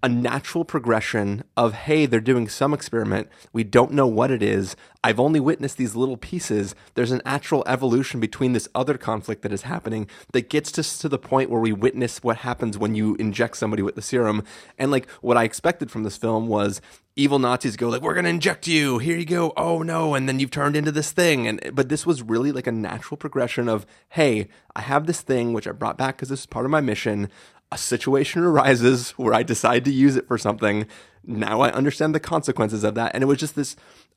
a 0.03 0.09
natural 0.09 0.65
progression 0.65 1.45
of 1.57 1.75
hey 1.75 2.05
they're 2.07 2.21
doing 2.21 2.49
some 2.49 2.75
experiment. 2.75 3.29
We 3.53 3.63
don't 3.63 3.93
know 3.93 4.07
what 4.07 4.31
it 4.31 4.43
is. 4.43 4.75
I've 5.03 5.21
only 5.21 5.41
witnessed 5.41 5.77
these 5.77 5.95
little 5.95 6.17
pieces. 6.17 6.75
There's 6.95 7.13
an 7.13 7.23
actual 7.25 7.63
evolution 7.67 8.21
between 8.21 8.53
this 8.53 8.69
other 8.75 8.99
conflict 8.99 9.43
that 9.43 9.53
is 9.53 9.63
happening 9.63 10.09
that 10.33 10.51
gets 10.51 10.77
us 10.79 10.99
to 10.99 11.09
the 11.09 11.19
point 11.19 11.51
where 11.51 11.61
we 11.61 11.73
witness 11.73 12.23
what 12.23 12.39
happens 12.39 12.77
when 12.77 12.95
you 12.95 13.15
inject 13.17 13.57
somebody 13.57 13.83
with 13.83 13.95
the 13.95 14.03
serum. 14.03 14.43
And 14.79 14.91
like 14.91 15.09
what 15.21 15.37
i 15.37 15.45
expected 15.45 15.91
from 15.91 16.03
this 16.03 16.17
film 16.17 16.49
was 16.49 16.81
evil 17.17 17.39
nazis 17.39 17.77
go 17.77 17.89
like 17.89 18.03
we're 18.03 18.15
going 18.15 18.25
to 18.25 18.31
inject 18.31 18.67
you. 18.67 18.99
Here 18.99 19.17
you 19.17 19.25
go. 19.25 19.53
Oh 19.57 19.83
no. 19.83 20.15
And 20.15 20.29
then 20.29 20.41
you've 20.41 20.51
turned 20.51 20.77
into 20.77 20.93
this 20.93 21.13
thing. 21.13 21.47
And 21.47 21.71
but 21.75 21.89
this 21.89 22.05
was 22.05 22.23
really 22.23 22.51
like 22.51 22.67
a 22.67 22.73
natural 22.73 23.17
progression 23.17 23.69
of 23.69 23.87
hey 24.11 24.49
i 24.75 24.81
have 24.81 25.07
this 25.07 25.21
thing 25.21 25.53
which 25.53 25.69
i 25.69 25.73
brought 25.73 25.99
back 25.99 26.17
because 26.17 26.29
this 26.29 26.41
is 26.41 26.47
part 26.47 26.65
of 26.65 26.71
my 26.71 26.81
mission 26.81 27.29
a 27.73 27.79
situation 27.79 28.43
arises 28.45 29.11
where 29.13 29.35
I 29.35 29.43
decide 29.43 29.85
to 29.85 29.93
use 29.93 30.17
it 30.17 30.27
for 30.27 30.39
something. 30.39 30.87
Now 31.25 31.61
I 31.61 31.71
understand 31.71 32.15
the 32.15 32.21
consequences 32.21 32.85
of 32.85 32.95
that. 32.95 33.13
And 33.15 33.23
it 33.23 33.27
was 33.27 33.39
just 33.39 33.55
this, 33.55 33.77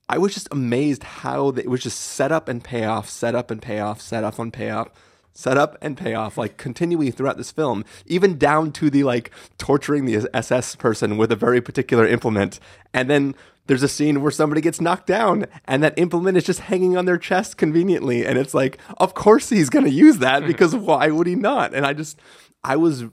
I 0.10 0.18
was 0.18 0.34
just 0.34 0.48
amazed 0.52 1.04
how 1.04 1.50
it 1.50 1.70
was 1.70 1.82
just 1.82 2.00
set 2.00 2.32
up 2.32 2.48
and 2.48 2.64
payoff, 2.64 3.10
set 3.10 3.36
up 3.36 3.52
and 3.52 3.62
payoff, 3.62 4.02
set 4.02 4.24
up 4.24 4.40
and 4.40 4.52
payoff, 4.52 4.90
set 5.34 5.58
up 5.58 5.78
and 5.82 5.98
payoff, 5.98 6.38
like 6.38 6.58
continually 6.58 7.12
throughout 7.12 7.38
this 7.38 7.52
film, 7.52 7.84
even 8.06 8.38
down 8.38 8.72
to 8.74 8.90
the 8.90 9.04
like 9.04 9.32
torturing 9.58 10.06
the 10.06 10.30
SS 10.34 10.76
person 10.76 11.18
with 11.18 11.32
a 11.32 11.36
very 11.36 11.62
particular 11.62 12.08
implement. 12.08 12.60
And 12.94 13.10
then 13.10 13.36
there's 13.68 13.84
a 13.84 13.88
scene 13.88 14.22
where 14.22 14.32
somebody 14.32 14.62
gets 14.62 14.82
knocked 14.82 15.08
down 15.08 15.46
and 15.66 15.82
that 15.84 15.98
implement 15.98 16.38
is 16.38 16.44
just 16.44 16.62
hanging 16.62 16.98
on 16.98 17.06
their 17.06 17.18
chest 17.18 17.58
conveniently. 17.58 18.26
And 18.26 18.38
it's 18.38 18.54
like, 18.54 18.78
of 18.98 19.14
course 19.14 19.50
he's 19.50 19.70
going 19.70 19.86
to 19.86 19.92
use 19.92 20.18
that 20.20 20.44
hmm. 20.44 20.48
because 20.48 20.76
why 20.76 21.10
would 21.10 21.28
he 21.28 21.36
not? 21.36 21.74
And 21.74 21.86
I 21.86 21.94
just, 21.94 22.20
I 22.64 22.76
was 22.76 23.06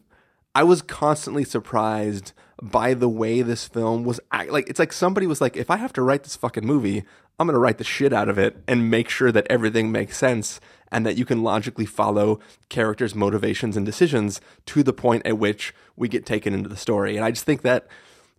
I 0.54 0.64
was 0.64 0.82
constantly 0.82 1.44
surprised 1.44 2.32
by 2.62 2.94
the 2.94 3.08
way 3.08 3.42
this 3.42 3.66
film 3.66 4.04
was 4.04 4.20
act- 4.32 4.50
like 4.50 4.68
it's 4.68 4.78
like 4.78 4.92
somebody 4.92 5.26
was 5.26 5.40
like 5.40 5.56
if 5.56 5.70
I 5.70 5.76
have 5.76 5.92
to 5.94 6.02
write 6.02 6.24
this 6.24 6.36
fucking 6.36 6.66
movie, 6.66 7.04
I'm 7.38 7.46
going 7.46 7.54
to 7.54 7.60
write 7.60 7.78
the 7.78 7.84
shit 7.84 8.12
out 8.12 8.28
of 8.28 8.38
it 8.38 8.56
and 8.68 8.90
make 8.90 9.08
sure 9.08 9.32
that 9.32 9.46
everything 9.48 9.90
makes 9.90 10.18
sense 10.18 10.60
and 10.92 11.06
that 11.06 11.16
you 11.16 11.24
can 11.24 11.42
logically 11.42 11.86
follow 11.86 12.40
characters' 12.68 13.14
motivations 13.14 13.76
and 13.76 13.86
decisions 13.86 14.40
to 14.66 14.82
the 14.82 14.92
point 14.92 15.24
at 15.24 15.38
which 15.38 15.74
we 15.96 16.08
get 16.08 16.26
taken 16.26 16.52
into 16.52 16.68
the 16.68 16.76
story. 16.76 17.16
And 17.16 17.24
I 17.24 17.30
just 17.30 17.46
think 17.46 17.62
that 17.62 17.86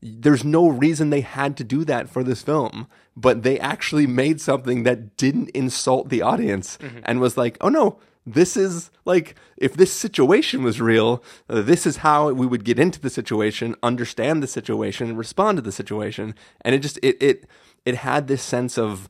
there's 0.04 0.44
no 0.44 0.68
reason 0.68 1.10
they 1.10 1.22
had 1.22 1.56
to 1.58 1.64
do 1.64 1.84
that 1.86 2.10
for 2.10 2.24
this 2.24 2.42
film, 2.42 2.88
but 3.16 3.44
they 3.44 3.60
actually 3.60 4.08
made 4.08 4.42
something 4.42 4.84
that 4.84 5.16
didn't 5.18 5.50
insult 5.50 6.10
the 6.10 6.22
audience 6.22 6.78
mm-hmm. 6.78 7.00
and 7.04 7.20
was 7.20 7.38
like, 7.38 7.58
"Oh 7.62 7.70
no, 7.70 8.00
this 8.26 8.56
is 8.56 8.92
like 9.06 9.36
if 9.58 9.74
this 9.74 9.92
situation 9.92 10.64
was 10.64 10.80
real 10.80 11.24
uh, 11.50 11.62
this 11.62 11.86
is 11.86 11.98
how 11.98 12.32
we 12.32 12.46
would 12.46 12.64
get 12.64 12.80
into 12.80 13.00
the 13.00 13.10
situation 13.10 13.76
understand 13.82 14.44
the 14.44 14.48
situation 14.48 15.10
and 15.10 15.18
respond 15.18 15.58
to 15.58 15.62
the 15.62 15.72
situation 15.72 16.36
and 16.62 16.76
it 16.76 16.80
just 16.80 17.00
it 17.02 17.18
it 17.22 17.48
it 17.86 17.96
had 17.96 18.28
this 18.28 18.44
sense 18.44 18.78
of 18.78 19.10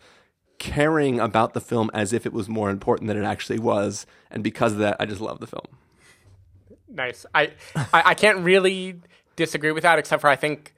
caring 0.60 1.20
about 1.20 1.54
the 1.54 1.62
film 1.62 1.90
as 1.94 2.14
if 2.14 2.26
it 2.26 2.32
was 2.32 2.48
more 2.48 2.70
important 2.70 3.08
than 3.08 3.18
it 3.18 3.26
actually 3.26 3.60
was 3.60 4.06
and 4.30 4.44
because 4.44 4.74
of 4.74 4.78
that 4.78 4.96
i 5.00 5.06
just 5.06 5.22
love 5.22 5.40
the 5.40 5.48
film 5.48 5.66
Nice. 6.94 7.26
I, 7.34 7.52
I 7.76 8.04
I 8.06 8.14
can't 8.14 8.40
really 8.40 9.00
disagree 9.36 9.72
with 9.72 9.84
that, 9.84 9.98
except 9.98 10.22
for 10.22 10.30
I 10.30 10.36
think 10.36 10.74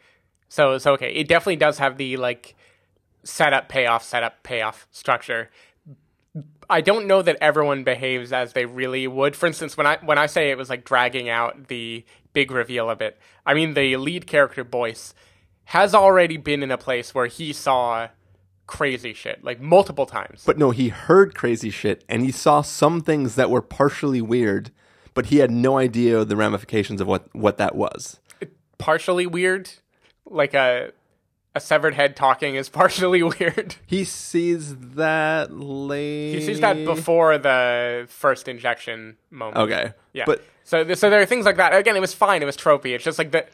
so. 0.48 0.78
So 0.78 0.94
okay, 0.94 1.12
it 1.12 1.28
definitely 1.28 1.56
does 1.56 1.80
have 1.80 1.98
the 1.98 2.18
like 2.18 2.56
setup 3.24 3.70
payoff 3.70 4.04
setup 4.04 4.44
payoff 4.44 4.88
structure. 4.92 5.50
I 6.70 6.82
don't 6.82 7.08
know 7.08 7.22
that 7.22 7.38
everyone 7.42 7.84
behaves 7.84 8.34
as 8.34 8.54
they 8.54 8.66
really 8.66 9.08
would. 9.08 9.36
For 9.36 9.46
instance, 9.48 9.78
when 9.78 9.86
I 9.86 9.98
when 10.04 10.18
I 10.18 10.26
say 10.26 10.50
it 10.50 10.58
was 10.58 10.70
like 10.70 10.86
dragging 10.86 11.30
out 11.30 11.68
the 11.68 12.06
big 12.34 12.52
reveal 12.52 12.90
a 12.90 12.96
bit, 12.96 13.20
I 13.46 13.54
mean 13.54 13.74
the 13.74 13.98
lead 13.98 14.28
character 14.28 14.64
Boyce 14.64 15.14
has 15.66 15.94
already 15.94 16.38
been 16.38 16.64
in 16.64 16.72
a 16.72 16.78
place 16.78 17.14
where 17.14 17.28
he 17.28 17.54
saw 17.54 18.10
crazy 18.66 19.14
shit 19.14 19.44
like 19.44 19.60
multiple 19.60 20.06
times. 20.06 20.44
but 20.46 20.58
no 20.58 20.72
he 20.72 20.88
heard 20.88 21.36
crazy 21.36 21.70
shit 21.70 22.04
and 22.08 22.24
he 22.24 22.32
saw 22.32 22.62
some 22.62 23.02
things 23.02 23.36
that 23.36 23.50
were 23.50 23.62
partially 23.62 24.22
weird 24.22 24.72
but 25.14 25.26
he 25.26 25.40
had 25.40 25.52
no 25.52 25.78
idea 25.78 26.24
the 26.24 26.36
ramifications 26.38 27.02
of 27.02 27.08
what 27.08 27.28
what 27.36 27.58
that 27.58 27.76
was 27.76 28.22
partially 28.84 29.26
weird, 29.26 29.70
like 30.26 30.54
a 30.54 30.92
a 31.56 31.60
severed 31.60 31.94
head 31.94 32.16
talking 32.16 32.56
is 32.56 32.70
partially 32.82 33.22
weird. 33.24 33.76
he 33.86 34.04
sees 34.04 34.76
that 34.96 35.52
late 35.56 36.34
He 36.34 36.42
sees 36.42 36.60
that 36.62 36.84
before 36.86 37.38
the 37.38 38.06
first 38.10 38.48
injection 38.48 39.18
moment. 39.32 39.58
okay 39.58 39.94
Yeah. 40.14 40.24
but 40.26 40.42
so 40.64 40.94
so 40.94 41.10
there 41.10 41.22
are 41.22 41.26
things 41.26 41.46
like 41.46 41.58
that. 41.58 41.76
Again, 41.76 41.96
it 41.98 42.00
was 42.00 42.14
fine. 42.14 42.42
It 42.42 42.46
was 42.46 42.56
tropey. 42.56 42.96
It's 42.96 43.04
just 43.04 43.18
like 43.20 43.32
the 43.32 43.46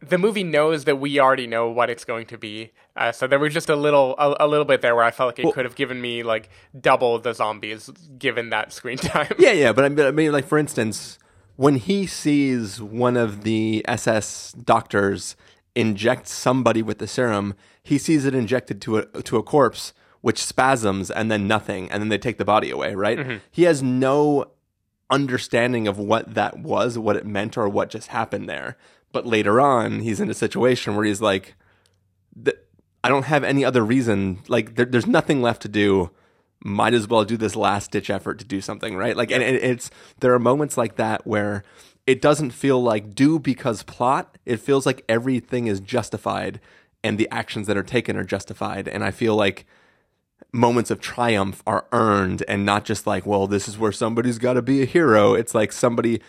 the 0.00 0.18
movie 0.18 0.44
knows 0.44 0.84
that 0.84 0.96
we 0.96 1.18
already 1.18 1.46
know 1.46 1.68
what 1.70 1.88
it's 1.90 2.04
going 2.04 2.26
to 2.26 2.38
be. 2.38 2.70
Uh, 2.96 3.10
so 3.12 3.26
there 3.26 3.38
was 3.38 3.52
just 3.52 3.68
a 3.68 3.74
little 3.76 4.14
a, 4.18 4.36
a 4.40 4.46
little 4.46 4.64
bit 4.64 4.80
there 4.80 4.94
where 4.94 5.04
I 5.04 5.10
felt 5.10 5.28
like 5.28 5.38
it 5.44 5.52
could 5.54 5.64
have 5.64 5.74
given 5.74 6.00
me 6.00 6.22
like 6.22 6.48
double 6.78 7.18
the 7.18 7.32
zombies 7.34 7.90
given 8.18 8.50
that 8.50 8.72
screen 8.72 8.96
time. 9.14 9.32
Yeah, 9.38 9.52
yeah, 9.52 9.72
but 9.72 9.84
I 9.84 9.88
mean, 9.88 10.06
I 10.06 10.10
mean, 10.12 10.30
like 10.32 10.46
for 10.46 10.56
instance, 10.58 11.18
when 11.56 11.76
he 11.76 12.06
sees 12.06 12.80
one 12.80 13.16
of 13.16 13.42
the 13.42 13.84
SS 13.88 14.52
doctors 14.52 15.34
inject 15.76 16.26
somebody 16.26 16.82
with 16.82 16.98
the 16.98 17.06
serum, 17.06 17.54
he 17.82 17.98
sees 17.98 18.24
it 18.24 18.34
injected 18.34 18.80
to 18.82 18.96
a 18.96 19.22
to 19.22 19.36
a 19.36 19.42
corpse, 19.42 19.92
which 20.22 20.42
spasms 20.42 21.10
and 21.10 21.30
then 21.30 21.46
nothing, 21.46 21.90
and 21.90 22.02
then 22.02 22.08
they 22.08 22.18
take 22.18 22.38
the 22.38 22.44
body 22.44 22.70
away. 22.70 22.94
Right? 22.96 23.18
Mm-hmm. 23.18 23.36
He 23.52 23.62
has 23.64 23.82
no 23.82 24.50
understanding 25.08 25.86
of 25.86 25.98
what 25.98 26.34
that 26.34 26.58
was, 26.58 26.98
what 26.98 27.14
it 27.14 27.24
meant, 27.24 27.56
or 27.56 27.68
what 27.68 27.90
just 27.90 28.08
happened 28.08 28.48
there. 28.48 28.76
But 29.12 29.26
later 29.26 29.60
on, 29.60 30.00
he's 30.00 30.20
in 30.20 30.28
a 30.28 30.34
situation 30.34 30.96
where 30.96 31.04
he's 31.04 31.20
like, 31.20 31.54
I 33.04 33.08
don't 33.08 33.26
have 33.26 33.44
any 33.44 33.64
other 33.64 33.84
reason. 33.84 34.40
Like, 34.48 34.74
there, 34.74 34.84
there's 34.84 35.06
nothing 35.06 35.40
left 35.40 35.62
to 35.62 35.68
do. 35.68 36.10
Might 36.64 36.92
as 36.92 37.06
well 37.06 37.24
do 37.24 37.36
this 37.36 37.54
last 37.54 37.92
ditch 37.92 38.10
effort 38.10 38.40
to 38.40 38.44
do 38.44 38.60
something, 38.60 38.96
right? 38.96 39.16
Like, 39.16 39.30
and, 39.30 39.42
and 39.42 39.56
it's 39.56 39.90
there 40.18 40.34
are 40.34 40.40
moments 40.40 40.76
like 40.76 40.96
that 40.96 41.24
where 41.24 41.62
it 42.06 42.22
doesn't 42.22 42.50
feel 42.50 42.82
like 42.82 43.14
do 43.14 43.38
because 43.38 43.82
plot. 43.82 44.38
It 44.44 44.60
feels 44.60 44.86
like 44.86 45.04
everything 45.08 45.66
is 45.66 45.80
justified 45.80 46.60
and 47.02 47.18
the 47.18 47.28
actions 47.30 47.66
that 47.66 47.76
are 47.76 47.82
taken 47.82 48.16
are 48.16 48.24
justified. 48.24 48.88
And 48.88 49.04
I 49.04 49.10
feel 49.10 49.34
like 49.34 49.66
moments 50.52 50.90
of 50.90 51.00
triumph 51.00 51.62
are 51.66 51.86
earned 51.92 52.42
and 52.48 52.64
not 52.64 52.84
just 52.84 53.06
like, 53.06 53.26
well, 53.26 53.46
this 53.46 53.68
is 53.68 53.78
where 53.78 53.92
somebody's 53.92 54.38
got 54.38 54.54
to 54.54 54.62
be 54.62 54.82
a 54.82 54.84
hero. 54.84 55.34
It's 55.34 55.54
like 55.54 55.72
somebody 55.72 56.20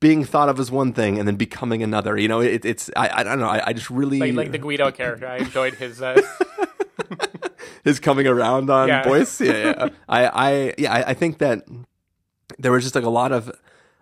being 0.00 0.24
thought 0.24 0.48
of 0.48 0.58
as 0.58 0.70
one 0.70 0.92
thing 0.92 1.18
and 1.18 1.26
then 1.26 1.36
becoming 1.36 1.82
another. 1.82 2.18
You 2.18 2.28
know, 2.28 2.40
it, 2.40 2.64
it's 2.64 2.90
I, 2.96 3.20
I 3.20 3.22
don't 3.22 3.38
know. 3.38 3.48
I, 3.48 3.68
I 3.68 3.72
just 3.72 3.90
really 3.90 4.18
like 4.18 4.34
like 4.34 4.52
the 4.52 4.58
Guido 4.58 4.90
character. 4.90 5.26
I 5.26 5.38
enjoyed 5.38 5.74
his. 5.74 6.02
Uh, 6.02 6.20
his 7.84 8.00
coming 8.00 8.26
around 8.26 8.70
on 8.70 8.88
Yeah. 8.88 9.04
Boyce. 9.04 9.40
Yeah, 9.40 9.52
yeah. 9.52 9.88
I, 10.08 10.26
I, 10.26 10.74
yeah, 10.78 10.92
I, 10.92 11.10
I 11.10 11.14
think 11.14 11.38
that 11.38 11.66
there 12.58 12.72
was 12.72 12.84
just 12.84 12.94
like 12.94 13.04
a 13.04 13.10
lot 13.10 13.32
of, 13.32 13.50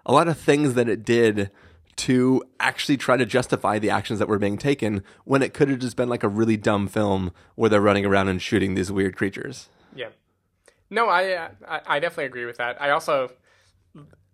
a 0.06 0.12
lot 0.12 0.28
of 0.28 0.38
things 0.38 0.74
that 0.74 0.88
it 0.88 1.04
did 1.04 1.50
to 1.96 2.42
actually 2.58 2.96
try 2.96 3.16
to 3.16 3.26
justify 3.26 3.78
the 3.78 3.90
actions 3.90 4.18
that 4.18 4.28
were 4.28 4.38
being 4.38 4.56
taken 4.56 5.02
when 5.24 5.42
it 5.42 5.52
could 5.52 5.68
have 5.68 5.78
just 5.78 5.96
been 5.96 6.08
like 6.08 6.22
a 6.22 6.28
really 6.28 6.56
dumb 6.56 6.88
film 6.88 7.30
where 7.56 7.68
they're 7.68 7.80
running 7.80 8.06
around 8.06 8.28
and 8.28 8.40
shooting 8.40 8.74
these 8.74 8.90
weird 8.90 9.14
creatures. 9.16 9.68
Yeah. 9.94 10.08
No, 10.88 11.08
I, 11.08 11.32
uh, 11.34 11.48
I 11.86 11.98
definitely 12.00 12.24
agree 12.24 12.46
with 12.46 12.56
that. 12.56 12.80
I 12.80 12.90
also 12.90 13.30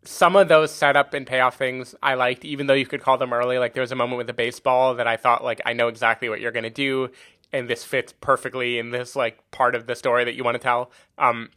some 0.08 0.36
of 0.36 0.48
those 0.48 0.70
setup 0.70 1.14
and 1.14 1.26
payoff 1.26 1.56
things 1.56 1.94
I 2.02 2.14
liked, 2.14 2.44
even 2.44 2.66
though 2.66 2.74
you 2.74 2.86
could 2.86 3.02
call 3.02 3.18
them 3.18 3.32
early. 3.32 3.58
Like 3.58 3.74
there 3.74 3.80
was 3.80 3.92
a 3.92 3.96
moment 3.96 4.18
with 4.18 4.26
the 4.26 4.32
baseball 4.32 4.94
that 4.94 5.06
I 5.06 5.16
thought 5.16 5.44
like 5.44 5.60
I 5.66 5.72
know 5.72 5.88
exactly 5.88 6.28
what 6.28 6.40
you're 6.40 6.52
gonna 6.52 6.70
do, 6.70 7.10
and 7.52 7.68
this 7.68 7.84
fits 7.84 8.14
perfectly 8.20 8.78
in 8.78 8.90
this 8.90 9.16
like 9.16 9.50
part 9.50 9.74
of 9.74 9.86
the 9.86 9.94
story 9.94 10.24
that 10.24 10.34
you 10.34 10.44
want 10.44 10.54
to 10.54 10.60
tell. 10.62 10.90
Um, 11.18 11.50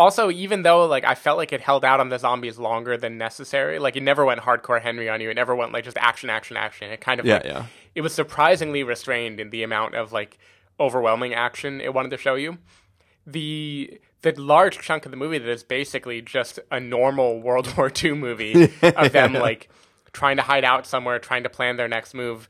also, 0.00 0.30
even 0.30 0.62
though 0.62 0.86
like 0.86 1.04
I 1.04 1.14
felt 1.14 1.36
like 1.38 1.52
it 1.52 1.60
held 1.60 1.84
out 1.84 2.00
on 2.00 2.08
the 2.08 2.18
zombies 2.18 2.58
longer 2.58 2.96
than 2.96 3.18
necessary, 3.18 3.78
like 3.78 3.94
it 3.96 4.02
never 4.02 4.24
went 4.24 4.40
hardcore 4.40 4.80
Henry 4.80 5.08
on 5.08 5.20
you. 5.20 5.30
It 5.30 5.34
never 5.34 5.54
went 5.54 5.72
like 5.72 5.84
just 5.84 5.98
action, 5.98 6.30
action, 6.30 6.56
action. 6.56 6.90
It 6.90 7.00
kind 7.00 7.20
of 7.20 7.26
Yeah, 7.26 7.34
like, 7.34 7.44
yeah. 7.44 7.66
it 7.94 8.00
was 8.00 8.14
surprisingly 8.14 8.82
restrained 8.82 9.38
in 9.38 9.50
the 9.50 9.62
amount 9.62 9.94
of 9.94 10.12
like 10.12 10.38
overwhelming 10.80 11.34
action 11.34 11.80
it 11.80 11.92
wanted 11.92 12.10
to 12.10 12.16
show 12.16 12.34
you. 12.34 12.58
The 13.26 14.00
the 14.22 14.32
large 14.40 14.78
chunk 14.78 15.04
of 15.04 15.10
the 15.10 15.16
movie 15.16 15.38
that 15.38 15.48
is 15.48 15.62
basically 15.62 16.20
just 16.22 16.58
a 16.70 16.80
normal 16.80 17.40
World 17.46 17.76
War 17.76 17.90
II 17.94 18.14
movie 18.14 18.70
of 18.82 19.12
them 19.12 19.32
like 19.48 19.68
trying 20.12 20.36
to 20.36 20.42
hide 20.42 20.64
out 20.64 20.86
somewhere, 20.86 21.18
trying 21.18 21.42
to 21.44 21.50
plan 21.50 21.76
their 21.76 21.88
next 21.88 22.14
move. 22.14 22.48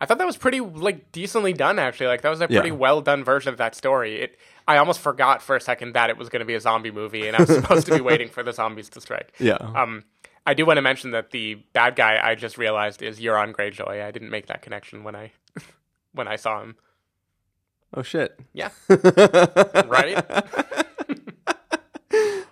I 0.00 0.06
thought 0.06 0.18
that 0.18 0.26
was 0.26 0.36
pretty 0.36 0.60
like 0.60 1.12
decently 1.12 1.52
done 1.52 1.78
actually. 1.78 2.06
Like 2.06 2.22
that 2.22 2.30
was 2.30 2.40
a 2.40 2.46
pretty 2.48 2.68
Yeah. 2.68 2.74
well 2.74 3.00
done 3.02 3.22
version 3.24 3.50
of 3.52 3.58
that 3.58 3.74
story. 3.74 4.20
It 4.22 4.38
I 4.66 4.78
almost 4.78 5.00
forgot 5.00 5.42
for 5.42 5.56
a 5.56 5.60
second 5.60 5.92
that 5.94 6.08
it 6.10 6.16
was 6.16 6.28
going 6.28 6.40
to 6.40 6.46
be 6.46 6.54
a 6.54 6.60
zombie 6.60 6.90
movie 6.90 7.26
and 7.28 7.36
I 7.36 7.40
was 7.40 7.50
supposed 7.54 7.86
to 7.88 7.94
be 7.94 8.00
waiting 8.10 8.28
for 8.28 8.42
the 8.42 8.52
zombies 8.52 8.88
to 8.90 9.00
strike. 9.00 9.32
Yeah. 9.38 9.54
Um 9.56 10.04
I 10.46 10.54
do 10.54 10.64
want 10.64 10.78
to 10.78 10.82
mention 10.82 11.10
that 11.10 11.32
the 11.32 11.56
bad 11.74 11.96
guy 11.96 12.18
I 12.22 12.34
just 12.34 12.56
realized 12.56 13.02
is 13.02 13.20
Euron 13.20 13.52
Greyjoy. 13.52 14.02
I 14.02 14.10
didn't 14.10 14.30
make 14.30 14.46
that 14.46 14.62
connection 14.62 15.04
when 15.04 15.14
I 15.14 15.32
when 16.12 16.26
I 16.28 16.36
saw 16.36 16.62
him. 16.62 16.76
oh 17.94 18.02
shit. 18.02 18.40
Yeah. 18.54 18.70
right? 18.88 20.24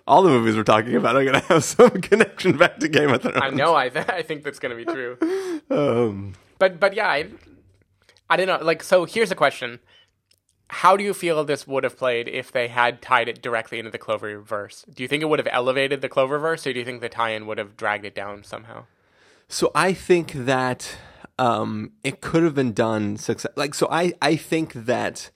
All 0.07 0.23
the 0.23 0.29
movies 0.29 0.55
we're 0.55 0.63
talking 0.63 0.95
about 0.95 1.15
are 1.15 1.23
going 1.23 1.39
to 1.39 1.45
have 1.47 1.63
some 1.63 1.91
connection 2.01 2.57
back 2.57 2.79
to 2.79 2.87
Game 2.87 3.11
of 3.11 3.21
Thrones. 3.21 3.37
I 3.41 3.49
know. 3.51 3.75
I 3.75 3.89
th- 3.89 4.09
I 4.09 4.23
think 4.23 4.43
that's 4.43 4.57
going 4.57 4.75
to 4.75 4.83
be 4.83 4.91
true. 4.91 5.17
Um, 5.69 6.33
But 6.59 6.79
but 6.79 6.93
yeah, 6.93 7.07
I 7.07 7.29
I 8.29 8.37
don't 8.37 8.47
know. 8.47 8.59
Like 8.63 8.83
so 8.83 9.05
here's 9.05 9.31
a 9.31 9.35
question. 9.35 9.79
How 10.71 10.95
do 10.95 11.03
you 11.03 11.15
feel 11.15 11.43
this 11.43 11.65
would 11.65 11.83
have 11.83 11.97
played 11.97 12.27
if 12.27 12.51
they 12.51 12.67
had 12.67 13.01
tied 13.01 13.27
it 13.27 13.41
directly 13.41 13.79
into 13.79 13.89
the 13.89 13.97
Cloververse? 13.97 14.93
Do 14.93 15.01
you 15.01 15.09
think 15.09 15.23
it 15.23 15.25
would 15.25 15.39
have 15.39 15.47
elevated 15.51 16.01
the 16.01 16.09
Cloververse 16.09 16.67
or 16.67 16.73
do 16.73 16.79
you 16.79 16.85
think 16.85 17.01
the 17.01 17.09
tie-in 17.09 17.47
would 17.47 17.57
have 17.57 17.75
dragged 17.75 18.05
it 18.05 18.13
down 18.13 18.43
somehow? 18.43 18.85
So 19.47 19.71
I 19.73 19.93
think 19.93 20.33
that 20.33 20.95
um, 21.39 21.93
it 22.03 22.21
could 22.21 22.43
have 22.43 22.53
been 22.53 22.73
done 22.73 23.17
success. 23.17 23.51
Like, 23.55 23.73
so 23.73 23.87
I, 23.89 24.13
I 24.21 24.35
think 24.35 24.73
that 24.73 25.31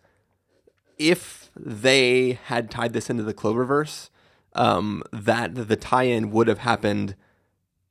if 0.99 1.49
they 1.55 2.39
had 2.45 2.69
tied 2.69 2.93
this 2.93 3.09
into 3.09 3.23
the 3.23 3.33
Cloververse, 3.33 4.11
um, 4.53 5.01
that 5.11 5.55
the 5.55 5.75
tie-in 5.75 6.29
would 6.29 6.47
have 6.47 6.59
happened 6.59 7.15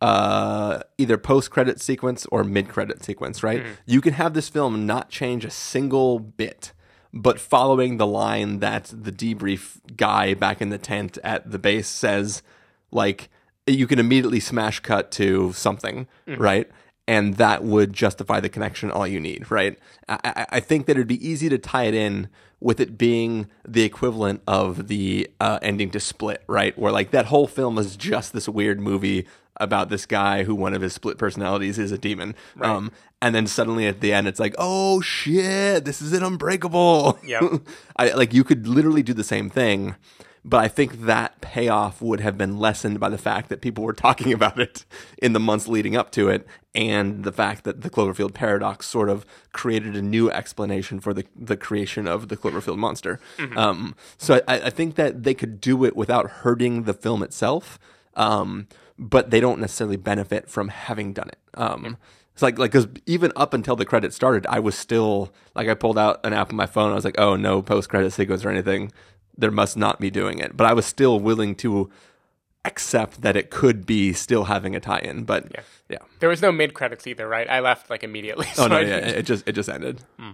uh, 0.03 0.83
either 0.99 1.17
post-credit 1.17 1.81
sequence 1.81 2.27
or 2.33 2.45
mid-credit 2.45 3.05
sequence. 3.05 3.43
Right? 3.43 3.63
You 3.87 4.01
can 4.01 4.15
have 4.15 4.35
this 4.35 4.49
film 4.49 4.87
not 4.87 5.09
change 5.09 5.45
a 5.45 5.51
single 5.51 6.19
bit. 6.19 6.73
But 7.15 7.39
following 7.39 7.99
the 7.99 8.07
line 8.07 8.61
that 8.61 8.85
the 8.85 9.13
debrief 9.13 9.81
guy 9.97 10.33
back 10.33 10.63
in 10.63 10.71
the 10.71 10.79
tent 10.79 11.19
at 11.23 11.51
the 11.51 11.59
base 11.59 11.87
says, 11.87 12.43
like, 12.91 13.29
you 13.67 13.87
can 13.87 13.99
immediately 13.99 14.41
smash 14.41 14.81
cut 14.81 15.11
to 15.13 15.53
something, 15.53 16.07
right? 16.27 16.71
And 17.09 17.35
that 17.35 17.65
would 17.65 17.93
justify 17.93 18.41
the 18.41 18.49
connection 18.49 18.91
all 18.91 19.07
you 19.07 19.19
need, 19.19 19.51
right? 19.51 19.79
I, 20.09 20.47
I, 20.51 20.61
think 20.61 20.87
that 20.87 20.93
it'd 20.93 21.09
be 21.09 21.27
easy 21.27 21.49
to 21.49 21.59
tie 21.59 21.85
it 21.85 21.95
in 21.95 22.29
with 22.61 22.79
it 22.79 22.97
being 22.97 23.49
the 23.67 23.83
equivalent 23.83 24.41
of 24.47 24.87
the 24.87 25.29
uh, 25.41 25.59
ending 25.63 25.91
to 25.91 26.01
Split, 26.01 26.45
right? 26.47 26.79
Where 26.79 26.93
like 26.93 27.11
that 27.11 27.27
whole 27.27 27.49
film 27.49 27.77
is 27.77 27.97
just 27.97 28.33
this 28.33 28.49
weird 28.49 28.81
movie 28.81 29.27
about 29.57 29.89
this 29.89 30.07
guy 30.07 30.45
who 30.45 30.55
one 30.55 30.75
of 30.75 30.83
his 30.83 30.93
split 30.93 31.19
personalities 31.19 31.79
is 31.79 31.93
a 31.93 31.99
demon. 31.99 32.35
Um, 32.61 32.91
and 33.21 33.35
then 33.35 33.47
suddenly 33.47 33.87
at 33.87 34.01
the 34.01 34.13
end, 34.13 34.27
it's 34.27 34.41
like, 34.41 34.55
oh 34.59 35.01
shit, 35.01 35.85
this 35.85 36.03
is 36.03 36.13
an 36.13 36.23
Unbreakable. 36.23 37.19
Yep. 37.25 37.63
I 37.97 38.11
like 38.11 38.35
you 38.35 38.45
could 38.45 38.67
literally 38.67 39.03
do 39.03 39.13
the 39.15 39.25
same 39.25 39.51
thing, 39.51 39.95
but 40.45 40.59
I 40.59 40.69
think 40.69 41.03
that 41.03 41.41
payoff 41.41 42.03
would 42.03 42.21
have 42.21 42.37
been 42.37 42.59
lessened 42.59 42.99
by 42.99 43.09
the 43.09 43.19
fact 43.19 43.49
that 43.49 43.61
people 43.61 43.85
were 43.85 43.93
talking 43.93 44.33
about 44.39 44.59
it 44.59 44.85
in 45.19 45.33
the 45.33 45.41
months 45.41 45.69
leading 45.69 45.97
up 45.97 46.11
to 46.13 46.29
it, 46.29 46.47
and 46.75 47.23
the 47.25 47.33
fact 47.33 47.65
that 47.65 47.83
the 47.83 47.91
Cloverfield 47.91 48.35
paradox 48.35 48.87
sort 48.87 49.09
of 49.09 49.25
created 49.53 49.95
a 49.95 50.03
new 50.03 50.31
explanation 50.31 50.99
for 51.01 51.15
the 51.15 51.25
the 51.37 51.57
creation 51.57 52.09
of 52.09 52.29
the 52.29 52.37
Cloverfield 52.37 52.79
monster. 52.79 53.21
Um, 53.57 53.95
so 54.19 54.41
I, 54.49 54.63
I 54.63 54.71
think 54.71 54.97
that 54.97 55.23
they 55.23 55.35
could 55.35 55.61
do 55.61 55.85
it 55.85 55.95
without 55.97 56.31
hurting 56.31 56.85
the 56.85 56.95
film 56.95 57.23
itself, 57.23 57.79
um, 58.17 58.67
but 58.99 59.31
they 59.31 59.41
don't 59.41 59.61
necessarily 59.61 59.97
benefit 59.97 60.49
from 60.49 60.69
having 60.69 61.13
done 61.13 61.29
it. 61.29 61.39
Um, 61.55 61.97
It's 62.33 62.43
like 62.43 62.59
like 62.59 62.73
because 62.73 62.89
even 63.07 63.31
up 63.37 63.53
until 63.53 63.77
the 63.77 63.85
credits 63.85 64.17
started, 64.17 64.47
I 64.49 64.59
was 64.59 64.75
still 64.75 65.33
like 65.55 65.69
I 65.69 65.75
pulled 65.75 65.99
out 65.99 66.25
an 66.25 66.33
app 66.33 66.51
on 66.51 66.57
my 66.57 66.67
phone. 66.67 66.91
I 66.91 66.95
was 66.95 67.05
like, 67.05 67.19
oh 67.21 67.37
no 67.37 67.61
post 67.63 67.91
credit 67.91 68.11
sequence 68.13 68.45
or 68.45 68.51
anything. 68.51 68.91
There 69.37 69.51
must 69.51 69.77
not 69.77 70.01
be 70.01 70.11
doing 70.11 70.39
it, 70.39 70.57
but 70.57 70.67
I 70.67 70.73
was 70.73 70.87
still 70.87 71.19
willing 71.19 71.55
to 71.57 71.91
accept 72.65 73.23
that 73.23 73.37
it 73.37 73.51
could 73.51 73.85
be 73.87 74.13
still 74.13 74.45
having 74.45 74.77
a 74.77 74.81
tie-in. 74.81 75.25
But 75.25 75.47
yeah, 75.53 75.61
yeah. 75.89 75.99
There 76.21 76.29
was 76.29 76.43
no 76.43 76.53
mid 76.53 76.75
credits 76.75 77.07
either, 77.07 77.27
right? 77.27 77.49
I 77.49 77.61
left 77.61 77.91
like 77.91 78.05
immediately. 78.05 78.47
Oh 78.59 78.67
no, 78.67 78.79
yeah, 78.79 78.97
it 78.99 79.23
just 79.23 79.47
it 79.49 79.53
just 79.53 79.69
ended. 79.69 80.03
Hmm. 80.19 80.31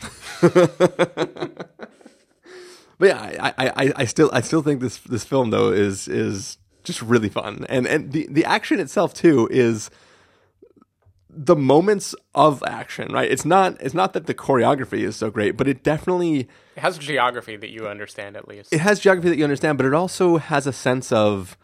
but 0.40 1.68
yeah, 3.00 3.18
I, 3.40 3.54
I, 3.56 3.72
I, 3.76 3.92
I 3.96 4.04
still 4.04 4.30
I 4.32 4.40
still 4.40 4.62
think 4.62 4.80
this 4.80 4.98
this 4.98 5.24
film 5.24 5.50
though 5.50 5.70
is 5.70 6.08
is 6.08 6.58
just 6.82 7.02
really 7.02 7.28
fun, 7.28 7.66
and 7.68 7.86
and 7.86 8.12
the 8.12 8.26
the 8.30 8.44
action 8.44 8.80
itself 8.80 9.14
too 9.14 9.48
is 9.50 9.90
the 11.36 11.56
moments 11.56 12.14
of 12.34 12.62
action. 12.66 13.12
Right, 13.12 13.30
it's 13.30 13.44
not 13.44 13.80
it's 13.80 13.94
not 13.94 14.12
that 14.12 14.26
the 14.26 14.34
choreography 14.34 15.00
is 15.00 15.16
so 15.16 15.30
great, 15.30 15.56
but 15.56 15.68
it 15.68 15.82
definitely 15.82 16.48
It 16.76 16.80
has 16.80 16.98
geography 16.98 17.56
that 17.56 17.70
you 17.70 17.86
understand 17.88 18.36
at 18.36 18.48
least. 18.48 18.72
it 18.72 18.80
has 18.80 19.00
geography 19.00 19.28
that 19.28 19.38
you 19.38 19.44
understand, 19.44 19.78
but 19.78 19.86
it 19.86 19.94
also 19.94 20.36
has 20.38 20.66
a 20.66 20.72
sense 20.72 21.12
of 21.12 21.56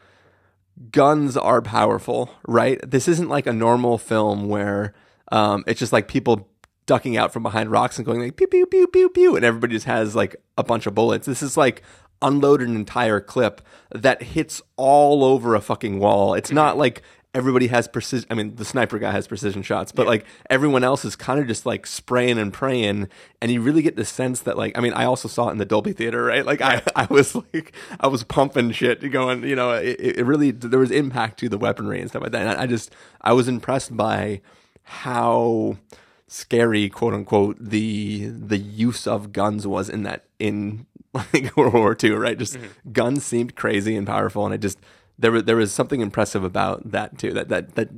guns 0.91 1.37
are 1.37 1.61
powerful, 1.63 2.31
right? 2.47 2.81
This 2.89 3.07
isn't 3.09 3.29
like 3.29 3.47
a 3.47 3.53
normal 3.53 3.99
film 3.99 4.49
where 4.49 4.95
um, 5.31 5.65
it's 5.67 5.79
just 5.79 5.93
like 5.93 6.09
people 6.09 6.49
ducking 6.87 7.17
out 7.17 7.33
from 7.33 7.43
behind 7.43 7.71
rocks 7.71 7.99
and 7.99 8.07
going 8.07 8.21
like 8.21 8.37
pew 8.37 8.47
pew 8.47 8.67
pew 8.67 8.87
pew 8.87 9.09
pew, 9.11 9.37
and 9.37 9.45
everybody 9.45 9.75
just 9.75 9.87
has 9.87 10.17
like 10.17 10.37
a 10.59 10.65
bunch 10.65 10.87
of 10.87 10.95
bullets. 10.95 11.27
This 11.27 11.43
is 11.43 11.57
like 11.57 11.83
unload 12.23 12.61
an 12.61 12.75
entire 12.77 13.21
clip 13.21 13.63
that 13.91 14.23
hits 14.23 14.61
all 14.77 15.25
over 15.25 15.55
a 15.55 15.61
fucking 15.61 15.99
wall. 15.99 16.35
It's 16.35 16.51
not 16.51 16.77
like 16.77 17.03
everybody 17.35 17.69
has 17.69 17.87
precision. 17.89 18.27
I 18.31 18.35
mean, 18.35 18.57
the 18.57 18.65
sniper 18.65 18.99
guy 18.99 19.13
has 19.13 19.27
precision 19.27 19.63
shots, 19.63 19.93
but 19.93 20.07
like 20.07 20.25
everyone 20.49 20.85
else 20.85 21.05
is 21.05 21.17
kind 21.17 21.41
of 21.41 21.47
just 21.47 21.65
like 21.65 21.87
spraying 21.87 22.39
and 22.39 22.53
praying, 22.53 23.09
and 23.41 23.51
you 23.51 23.61
really 23.61 23.83
get 23.83 23.97
the 23.97 24.05
sense 24.05 24.41
that 24.41 24.57
like 24.57 24.77
I 24.77 24.81
mean, 24.81 24.93
I 24.93 25.05
also 25.05 25.29
saw 25.29 25.49
it 25.49 25.53
in 25.53 25.59
the 25.59 25.65
Dolby 25.65 25.93
theater, 25.93 26.25
right? 26.25 26.45
Like 26.45 26.61
I, 26.61 26.83
I 26.97 27.07
was 27.11 27.35
like 27.35 27.73
I 27.99 28.09
was 28.09 28.25
pumping 28.25 28.73
shit, 28.73 29.09
going, 29.11 29.45
you 29.45 29.57
know, 29.57 29.73
it, 29.73 29.99
it 30.01 30.25
really 30.25 30.51
there 30.51 30.81
was 30.81 30.91
impact 30.91 31.39
to 31.41 31.49
the 31.49 31.59
weaponry 31.59 32.01
and 32.01 32.09
stuff 32.11 32.23
like 32.23 32.33
that. 32.33 32.47
And 32.47 32.59
I, 32.59 32.63
I 32.63 32.67
just 32.67 32.93
I 33.21 33.33
was 33.33 33.49
impressed 33.49 33.97
by 33.97 34.41
how 34.83 35.77
scary 36.27 36.89
quote 36.89 37.13
unquote 37.13 37.57
the 37.61 38.27
the 38.29 38.59
use 38.59 39.07
of 39.07 39.33
guns 39.33 39.67
was 39.67 39.89
in 39.89 40.05
that 40.05 40.27
in 40.39 40.87
like 41.13 41.57
World 41.57 41.75
War 41.75 41.97
II, 42.03 42.11
right? 42.13 42.39
Just 42.39 42.55
mm-hmm. 42.55 42.93
guns 42.93 43.25
seemed 43.25 43.57
crazy 43.57 43.97
and 43.97 44.07
powerful, 44.07 44.45
and 44.45 44.55
I 44.55 44.57
just 44.57 44.79
there 45.21 45.33
was 45.33 45.45
there 45.45 45.57
was 45.57 45.73
something 45.73 46.01
impressive 46.01 46.43
about 46.45 46.91
that 46.91 47.19
too. 47.19 47.33
That 47.33 47.49
that 47.49 47.75
that 47.77 47.89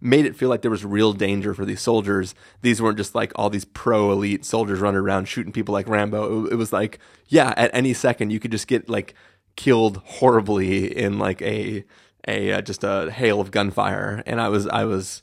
made 0.00 0.26
it 0.26 0.36
feel 0.36 0.48
like 0.48 0.62
there 0.62 0.70
was 0.70 0.84
real 0.84 1.12
danger 1.12 1.54
for 1.54 1.64
these 1.64 1.80
soldiers. 1.80 2.34
These 2.62 2.82
weren't 2.82 2.98
just 2.98 3.14
like 3.14 3.32
all 3.36 3.48
these 3.50 3.64
pro 3.64 4.10
elite 4.12 4.44
soldiers 4.44 4.80
running 4.80 5.00
around 5.00 5.26
shooting 5.28 5.52
people 5.52 5.72
like 5.72 5.88
Rambo. 5.88 6.46
It, 6.46 6.52
it 6.52 6.56
was 6.56 6.72
like 6.72 6.98
yeah, 7.28 7.54
at 7.56 7.70
any 7.74 7.94
second 7.94 8.30
you 8.30 8.40
could 8.40 8.50
just 8.50 8.66
get 8.66 8.88
like 8.88 9.14
killed 9.56 9.98
horribly 10.04 10.94
in 10.96 11.18
like 11.18 11.40
a 11.42 11.84
a 12.26 12.52
uh, 12.52 12.60
just 12.62 12.82
a 12.84 13.10
hail 13.10 13.40
of 13.40 13.50
gunfire, 13.50 14.22
and 14.26 14.40
I 14.40 14.48
was 14.48 14.66
I 14.66 14.84
was 14.84 15.22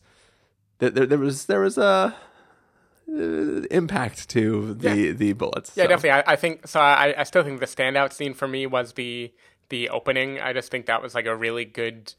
there, 0.80 0.90
there, 0.90 1.06
there 1.06 1.18
was 1.18 1.46
there 1.46 1.60
was 1.62 1.78
a 1.78 2.16
uh, 3.12 3.62
impact 3.72 4.30
to 4.30 4.74
the 4.76 4.96
Yeah. 4.96 5.12
the 5.12 5.34
bullets. 5.34 5.72
Yeah, 5.76 5.84
so. 5.84 5.90
definitely. 5.90 6.12
I, 6.12 6.34
I 6.34 6.36
think 6.36 6.68
so. 6.68 6.80
I, 6.80 7.14
I 7.18 7.24
still 7.24 7.44
think 7.44 7.60
the 7.60 7.66
standout 7.66 8.14
scene 8.14 8.34
for 8.34 8.48
me 8.48 8.66
was 8.68 8.94
the 8.94 9.34
the 9.72 9.90
opening. 9.90 10.40
I 10.40 10.54
just 10.54 10.70
think 10.70 10.86
that 10.86 11.02
was 11.02 11.16
like 11.16 11.26
a 11.26 11.36
really 11.36 11.66
good 11.66 12.14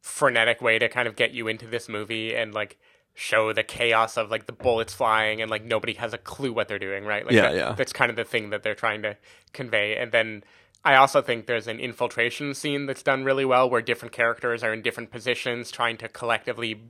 frenetic 0.00 0.62
way 0.62 0.78
to 0.78 0.88
kind 0.88 1.06
of 1.06 1.14
get 1.14 1.32
you 1.32 1.46
into 1.48 1.66
this 1.66 1.88
movie 1.88 2.34
and 2.34 2.54
like 2.54 2.78
show 3.14 3.52
the 3.52 3.62
chaos 3.62 4.16
of 4.16 4.30
like 4.30 4.46
the 4.46 4.52
bullets 4.52 4.94
flying 4.94 5.42
and 5.42 5.50
like 5.50 5.62
nobody 5.64 5.92
has 5.92 6.14
a 6.14 6.18
clue 6.18 6.52
what 6.52 6.66
they're 6.68 6.78
doing, 6.78 7.04
right? 7.04 7.26
Like 7.26 7.34
Yeah, 7.34 7.42
that- 7.42 7.54
yeah. 7.54 7.72
That's 7.76 7.92
kind 7.92 8.08
of 8.10 8.16
the 8.16 8.24
thing 8.24 8.48
that 8.50 8.62
they're 8.62 8.74
trying 8.74 9.02
to 9.02 9.16
convey. 9.52 9.96
And 9.96 10.10
then 10.10 10.42
I 10.84 10.96
also 10.96 11.20
think 11.22 11.46
there's 11.46 11.68
an 11.68 11.78
infiltration 11.78 12.54
scene 12.54 12.86
that's 12.86 13.02
done 13.02 13.22
really 13.22 13.44
well 13.44 13.68
where 13.70 13.82
different 13.82 14.12
characters 14.12 14.64
are 14.64 14.72
in 14.72 14.80
different 14.82 15.10
positions 15.10 15.70
trying 15.70 15.98
to 15.98 16.08
collectively 16.08 16.80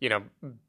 you 0.00 0.08
know, 0.10 0.22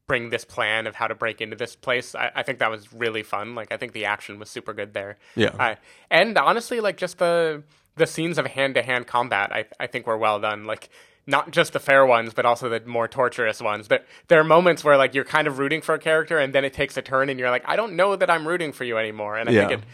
bring 0.07 0.29
this 0.29 0.45
plan 0.45 0.85
of 0.87 0.95
how 0.95 1.07
to 1.07 1.15
break 1.15 1.41
into 1.41 1.55
this 1.55 1.75
place. 1.75 2.15
I, 2.15 2.31
I 2.35 2.43
think 2.43 2.59
that 2.59 2.69
was 2.71 2.93
really 2.93 3.23
fun. 3.23 3.53
Like, 3.55 3.71
I 3.71 3.75
think 3.75 3.91
the 3.91 4.05
action 4.05 4.39
was 4.39 4.49
super 4.49 4.71
good 4.71 4.93
there. 4.93 5.17
Yeah. 5.35 5.49
Uh, 5.59 5.75
and 6.11 6.37
honestly, 6.37 6.79
like, 6.79 6.95
just 6.95 7.17
the 7.17 7.63
the 7.97 8.08
scenes 8.08 8.38
of 8.38 8.45
hand 8.47 8.75
to 8.75 8.81
hand 8.84 9.08
combat, 9.08 9.51
I 9.51 9.65
I 9.79 9.88
think 9.88 10.08
were 10.08 10.17
well 10.17 10.39
done. 10.39 10.65
Like, 10.65 10.89
not 11.27 11.51
just 11.51 11.73
the 11.73 11.79
fair 11.79 12.05
ones, 12.05 12.34
but 12.34 12.45
also 12.45 12.69
the 12.69 12.81
more 12.86 13.08
torturous 13.08 13.62
ones. 13.62 13.88
But 13.88 14.05
there 14.27 14.39
are 14.39 14.43
moments 14.43 14.84
where 14.84 14.97
like 14.97 15.13
you're 15.15 15.23
kind 15.23 15.47
of 15.47 15.58
rooting 15.60 15.81
for 15.81 15.95
a 15.95 15.99
character, 15.99 16.38
and 16.38 16.53
then 16.53 16.65
it 16.65 16.73
takes 16.73 16.97
a 16.97 17.01
turn, 17.01 17.29
and 17.29 17.39
you're 17.39 17.49
like, 17.49 17.63
I 17.65 17.75
don't 17.75 17.95
know 17.95 18.15
that 18.15 18.29
I'm 18.29 18.47
rooting 18.47 18.71
for 18.71 18.84
you 18.84 18.97
anymore. 18.97 19.38
And 19.38 19.49
I 19.49 19.53
Yeah. 19.53 19.67
think 19.67 19.81
it, 19.81 19.86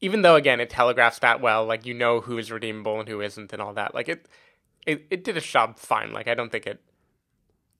even 0.00 0.22
though 0.22 0.34
again 0.36 0.60
it 0.60 0.68
telegraphs 0.70 1.20
that 1.20 1.40
well, 1.40 1.64
like 1.64 1.86
you 1.86 1.94
know 1.94 2.20
who 2.20 2.36
is 2.38 2.50
redeemable 2.52 3.00
and 3.00 3.08
who 3.08 3.20
isn't, 3.20 3.52
and 3.52 3.62
all 3.62 3.72
that. 3.74 3.94
Like 3.94 4.08
it, 4.08 4.26
it, 4.86 5.06
it 5.10 5.24
did 5.24 5.36
its 5.36 5.46
job 5.46 5.78
fine. 5.78 6.12
Like 6.12 6.28
I 6.28 6.34
don't 6.34 6.50
think 6.52 6.66
it 6.66 6.80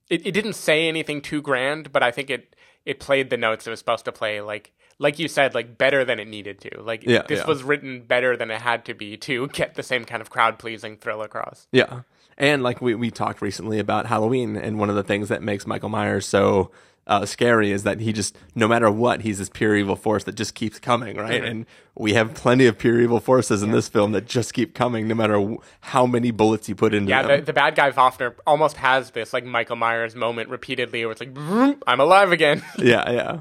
it, 0.08 0.26
it 0.26 0.32
didn't 0.32 0.54
say 0.54 0.88
anything 0.88 1.20
too 1.20 1.42
grand, 1.42 1.92
but 1.92 2.02
I 2.02 2.10
think 2.10 2.30
it 2.30 2.56
it 2.84 3.00
played 3.00 3.30
the 3.30 3.36
notes 3.36 3.66
it 3.66 3.70
was 3.70 3.78
supposed 3.78 4.04
to 4.04 4.12
play 4.12 4.40
like 4.40 4.72
like 4.98 5.18
you 5.18 5.28
said, 5.28 5.54
like 5.54 5.76
better 5.76 6.04
than 6.04 6.20
it 6.20 6.28
needed 6.28 6.60
to. 6.60 6.80
Like 6.80 7.04
Yeah, 7.04 7.22
this 7.26 7.40
yeah. 7.40 7.46
was 7.46 7.62
written 7.62 8.02
better 8.02 8.36
than 8.36 8.50
it 8.50 8.60
had 8.60 8.84
to 8.86 8.94
be 8.94 9.16
to 9.18 9.48
get 9.48 9.74
the 9.74 9.82
same 9.82 10.04
kind 10.04 10.20
of 10.20 10.30
crowd 10.30 10.58
pleasing 10.58 10.96
thrill 10.96 11.22
across. 11.22 11.66
Yeah. 11.72 12.02
And 12.36 12.62
like 12.62 12.80
we, 12.80 12.94
we 12.94 13.10
talked 13.10 13.40
recently 13.42 13.78
about 13.78 14.06
Halloween, 14.06 14.56
and 14.56 14.78
one 14.78 14.90
of 14.90 14.96
the 14.96 15.04
things 15.04 15.28
that 15.28 15.42
makes 15.42 15.66
Michael 15.66 15.88
Myers 15.88 16.26
so 16.26 16.70
uh, 17.06 17.26
scary 17.26 17.70
is 17.70 17.82
that 17.82 18.00
he 18.00 18.12
just, 18.12 18.36
no 18.54 18.66
matter 18.66 18.90
what, 18.90 19.20
he's 19.20 19.38
this 19.38 19.50
pure 19.50 19.76
evil 19.76 19.94
force 19.96 20.24
that 20.24 20.34
just 20.36 20.54
keeps 20.54 20.78
coming, 20.78 21.16
right? 21.18 21.42
Mm-hmm. 21.42 21.44
And 21.50 21.66
we 21.94 22.14
have 22.14 22.32
plenty 22.34 22.64
of 22.66 22.78
pure 22.78 22.98
evil 23.00 23.20
forces 23.20 23.62
in 23.62 23.72
this 23.72 23.88
film 23.88 24.12
that 24.12 24.26
just 24.26 24.54
keep 24.54 24.74
coming, 24.74 25.06
no 25.06 25.14
matter 25.14 25.34
w- 25.34 25.58
how 25.80 26.06
many 26.06 26.30
bullets 26.30 26.68
you 26.68 26.74
put 26.74 26.94
into 26.94 27.10
Yeah, 27.10 27.22
them. 27.22 27.40
the, 27.40 27.46
the 27.46 27.52
bad 27.52 27.74
guy 27.74 27.90
Wafner 27.90 28.34
almost 28.46 28.78
has 28.78 29.10
this 29.10 29.32
like 29.34 29.44
Michael 29.44 29.76
Myers 29.76 30.14
moment 30.14 30.48
repeatedly 30.48 31.04
where 31.04 31.12
it's 31.12 31.20
like, 31.20 31.32
"Vroom, 31.32 31.82
I'm 31.86 32.00
alive 32.00 32.32
again. 32.32 32.62
yeah, 32.78 33.10
yeah. 33.10 33.40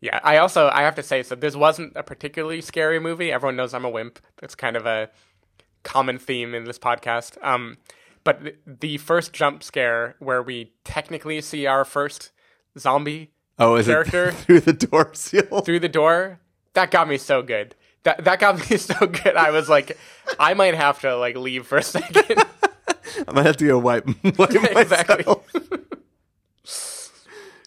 yeah, 0.00 0.20
I 0.22 0.38
also 0.38 0.68
I 0.72 0.82
have 0.82 0.94
to 0.96 1.02
say 1.02 1.22
so 1.22 1.34
this 1.34 1.56
wasn't 1.56 1.92
a 1.96 2.02
particularly 2.02 2.60
scary 2.60 2.98
movie. 3.00 3.32
Everyone 3.32 3.56
knows 3.56 3.74
I'm 3.74 3.84
a 3.84 3.90
wimp. 3.90 4.20
That's 4.40 4.54
kind 4.54 4.76
of 4.76 4.86
a 4.86 5.10
common 5.82 6.18
theme 6.18 6.54
in 6.54 6.64
this 6.64 6.78
podcast. 6.78 7.42
Um, 7.44 7.78
but 8.24 8.40
the 8.66 8.98
first 8.98 9.32
jump 9.32 9.62
scare 9.62 10.16
where 10.18 10.42
we 10.42 10.72
technically 10.84 11.40
see 11.40 11.66
our 11.66 11.84
first 11.84 12.30
zombie 12.78 13.30
Oh, 13.58 13.76
is 13.76 13.86
Character? 13.86 14.28
it 14.28 14.32
through 14.34 14.60
the 14.60 14.72
door 14.72 15.14
seal? 15.14 15.60
through 15.60 15.80
the 15.80 15.88
door, 15.88 16.40
that 16.74 16.90
got 16.90 17.08
me 17.08 17.18
so 17.18 17.42
good. 17.42 17.74
That 18.04 18.24
that 18.24 18.40
got 18.40 18.58
me 18.70 18.76
so 18.78 19.06
good. 19.06 19.36
I 19.36 19.50
was 19.50 19.68
like, 19.68 19.96
I 20.40 20.54
might 20.54 20.74
have 20.74 21.00
to 21.02 21.16
like 21.16 21.36
leave 21.36 21.66
for 21.66 21.78
a 21.78 21.82
second. 21.82 22.44
I 23.28 23.32
might 23.32 23.46
have 23.46 23.56
to 23.58 23.66
go 23.66 23.78
wipe, 23.78 24.06
wipe 24.38 24.54
Exactly. 24.76 25.24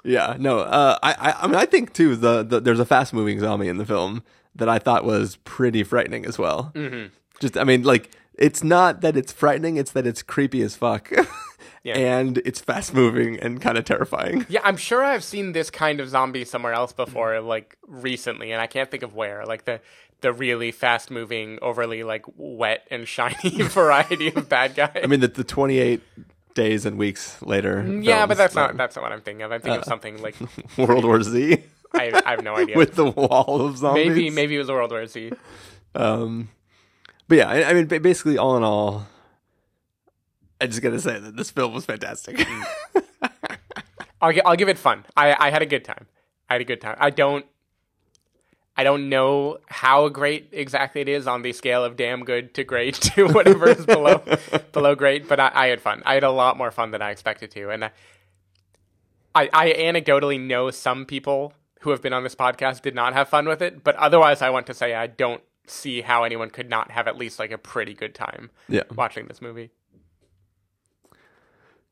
yeah, 0.03 0.35
no. 0.39 0.59
Uh, 0.59 0.97
I, 1.01 1.13
I, 1.13 1.35
I 1.43 1.47
mean, 1.47 1.55
I 1.55 1.65
think 1.65 1.93
too. 1.93 2.15
The, 2.15 2.43
the 2.43 2.59
there's 2.59 2.79
a 2.79 2.85
fast 2.85 3.13
moving 3.13 3.39
zombie 3.39 3.67
in 3.67 3.77
the 3.77 3.85
film 3.85 4.23
that 4.55 4.69
I 4.69 4.79
thought 4.79 5.03
was 5.03 5.37
pretty 5.37 5.83
frightening 5.83 6.25
as 6.25 6.37
well. 6.37 6.71
Mm-hmm. 6.75 7.13
Just, 7.39 7.57
I 7.57 7.63
mean, 7.63 7.83
like 7.83 8.11
it's 8.37 8.63
not 8.63 9.01
that 9.01 9.15
it's 9.17 9.31
frightening; 9.31 9.77
it's 9.77 9.91
that 9.91 10.05
it's 10.07 10.21
creepy 10.23 10.61
as 10.61 10.75
fuck, 10.75 11.11
Yeah. 11.83 11.93
and 11.97 12.37
it's 12.39 12.59
fast 12.59 12.93
moving 12.93 13.39
and 13.39 13.61
kind 13.61 13.77
of 13.77 13.85
terrifying. 13.85 14.45
Yeah, 14.49 14.61
I'm 14.63 14.77
sure 14.77 15.03
I've 15.03 15.23
seen 15.23 15.51
this 15.51 15.69
kind 15.69 15.99
of 15.99 16.09
zombie 16.09 16.45
somewhere 16.45 16.73
else 16.73 16.93
before, 16.93 17.39
like 17.41 17.77
recently, 17.87 18.51
and 18.51 18.61
I 18.61 18.67
can't 18.67 18.89
think 18.89 19.03
of 19.03 19.13
where. 19.15 19.45
Like 19.45 19.65
the 19.65 19.79
the 20.21 20.33
really 20.33 20.71
fast 20.71 21.11
moving, 21.11 21.59
overly 21.61 22.03
like 22.03 22.25
wet 22.35 22.87
and 22.89 23.07
shiny 23.15 23.49
variety 23.63 24.29
of 24.33 24.49
bad 24.49 24.75
guy. 24.75 24.91
I 25.03 25.07
mean, 25.07 25.19
the, 25.19 25.27
the 25.27 25.43
28 25.43 26.01
days 26.55 26.85
and 26.85 26.97
weeks 26.97 27.41
later. 27.41 27.85
yeah, 28.01 28.25
but 28.25 28.37
that's 28.37 28.55
uh, 28.55 28.67
not 28.67 28.77
that's 28.77 28.95
not 28.95 29.03
what 29.03 29.11
I'm 29.11 29.21
thinking 29.21 29.43
of. 29.43 29.51
I'm 29.51 29.61
thinking 29.61 29.79
of 29.81 29.85
something 29.85 30.21
like 30.21 30.35
World 30.77 31.03
War 31.05 31.21
Z 31.21 31.61
I, 31.93 32.21
I 32.25 32.31
have 32.31 32.43
no 32.43 32.55
idea. 32.55 32.77
with 32.77 32.95
the 32.95 33.05
wall 33.11 33.61
of 33.61 33.77
zombies. 33.77 34.07
maybe 34.07 34.29
maybe 34.29 34.55
it 34.55 34.59
was 34.59 34.69
World 34.69 34.91
War 34.91 35.05
Z. 35.05 35.31
Um, 35.93 36.49
but 37.27 37.37
yeah, 37.37 37.49
I, 37.49 37.69
I 37.69 37.73
mean, 37.73 37.87
basically, 37.87 38.37
all 38.37 38.57
in 38.57 38.63
all, 38.63 39.07
I 40.59 40.67
just 40.67 40.81
gotta 40.81 40.99
say 40.99 41.19
that 41.19 41.35
this 41.35 41.51
film 41.51 41.73
was 41.73 41.85
fantastic. 41.85 42.37
Mm. 42.37 42.65
I'll 44.21 44.33
gi- 44.33 44.41
I'll 44.41 44.55
give 44.55 44.69
it 44.69 44.77
fun. 44.77 45.05
I 45.15 45.35
I 45.47 45.51
had 45.51 45.61
a 45.61 45.65
good 45.65 45.83
time. 45.83 46.07
I 46.49 46.55
had 46.55 46.61
a 46.61 46.65
good 46.65 46.81
time. 46.81 46.95
I 46.99 47.09
don't 47.09 47.45
I 48.77 48.83
don't 48.83 49.09
know 49.09 49.59
how 49.67 50.09
great 50.09 50.49
exactly 50.51 51.01
it 51.01 51.07
is 51.07 51.27
on 51.27 51.41
the 51.41 51.53
scale 51.53 51.83
of 51.83 51.95
damn 51.95 52.25
good 52.25 52.53
to 52.55 52.63
great 52.63 52.95
to 53.15 53.27
whatever 53.27 53.69
is 53.69 53.85
below 53.85 54.21
below 54.73 54.95
great, 54.95 55.27
but 55.27 55.39
I, 55.39 55.51
I 55.53 55.67
had 55.67 55.81
fun. 55.81 56.03
I 56.05 56.15
had 56.15 56.23
a 56.23 56.31
lot 56.31 56.57
more 56.57 56.71
fun 56.71 56.91
than 56.91 57.01
I 57.01 57.11
expected 57.11 57.51
to, 57.51 57.69
and 57.69 57.85
I, 57.85 57.91
I 59.33 59.49
I 59.53 59.73
anecdotally 59.73 60.39
know 60.39 60.71
some 60.71 61.05
people 61.05 61.53
who 61.81 61.91
have 61.91 62.01
been 62.01 62.13
on 62.13 62.23
this 62.23 62.35
podcast 62.35 62.81
did 62.81 62.95
not 62.95 63.13
have 63.13 63.29
fun 63.29 63.47
with 63.47 63.61
it, 63.61 63.83
but 63.83 63.95
otherwise, 63.95 64.41
I 64.41 64.49
want 64.49 64.67
to 64.67 64.73
say 64.73 64.93
I 64.93 65.07
don't 65.07 65.41
see 65.69 66.01
how 66.01 66.23
anyone 66.23 66.49
could 66.49 66.69
not 66.69 66.91
have 66.91 67.07
at 67.07 67.17
least 67.17 67.39
like 67.39 67.51
a 67.51 67.57
pretty 67.57 67.93
good 67.93 68.13
time 68.15 68.49
yeah, 68.69 68.83
watching 68.95 69.27
this 69.27 69.41
movie. 69.41 69.71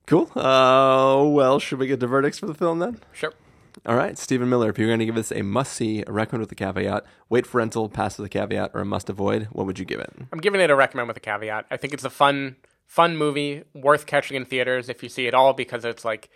cool. 0.06 0.30
Uh, 0.36 1.24
well, 1.28 1.60
should 1.60 1.80
we 1.80 1.88
get 1.88 2.00
to 2.00 2.08
verdicts 2.08 2.40
for 2.40 2.46
the 2.46 2.54
film 2.54 2.80
then? 2.80 3.00
Sure. 3.12 3.34
All 3.86 3.96
right, 3.96 4.18
Stephen 4.18 4.50
Miller, 4.50 4.70
if 4.70 4.78
you're 4.78 4.88
going 4.88 5.00
to 5.00 5.06
give 5.06 5.18
us 5.18 5.32
a 5.32 5.42
must 5.42 5.74
see, 5.74 6.04
a 6.06 6.12
recommend 6.12 6.42
with 6.42 6.52
a 6.52 6.56
caveat, 6.56 7.06
wait 7.30 7.48
for 7.48 7.58
rental, 7.58 7.90
pass 7.90 8.18
with 8.18 8.26
a 8.28 8.30
caveat, 8.30 8.72
or 8.74 8.82
a 8.82 8.86
must 8.86 9.10
avoid, 9.10 9.48
what 9.52 9.66
would 9.66 9.80
you 9.80 9.86
give 9.86 10.00
it? 10.00 10.14
I'm 10.32 10.40
giving 10.40 10.62
it 10.62 10.70
a 10.70 10.76
recommend 10.76 11.08
with 11.08 11.18
a 11.18 11.22
caveat. 11.22 11.66
I 11.72 11.78
think 11.78 11.94
it's 11.94 12.06
a 12.06 12.10
fun, 12.10 12.58
fun 12.86 13.18
movie, 13.18 13.64
worth 13.74 14.06
catching 14.06 14.38
in 14.38 14.46
theaters 14.46 14.90
if 14.90 15.02
you 15.02 15.10
see 15.10 15.26
it 15.26 15.34
all 15.34 15.54
because 15.54 15.86
it's 15.86 16.06
like, 16.06 16.30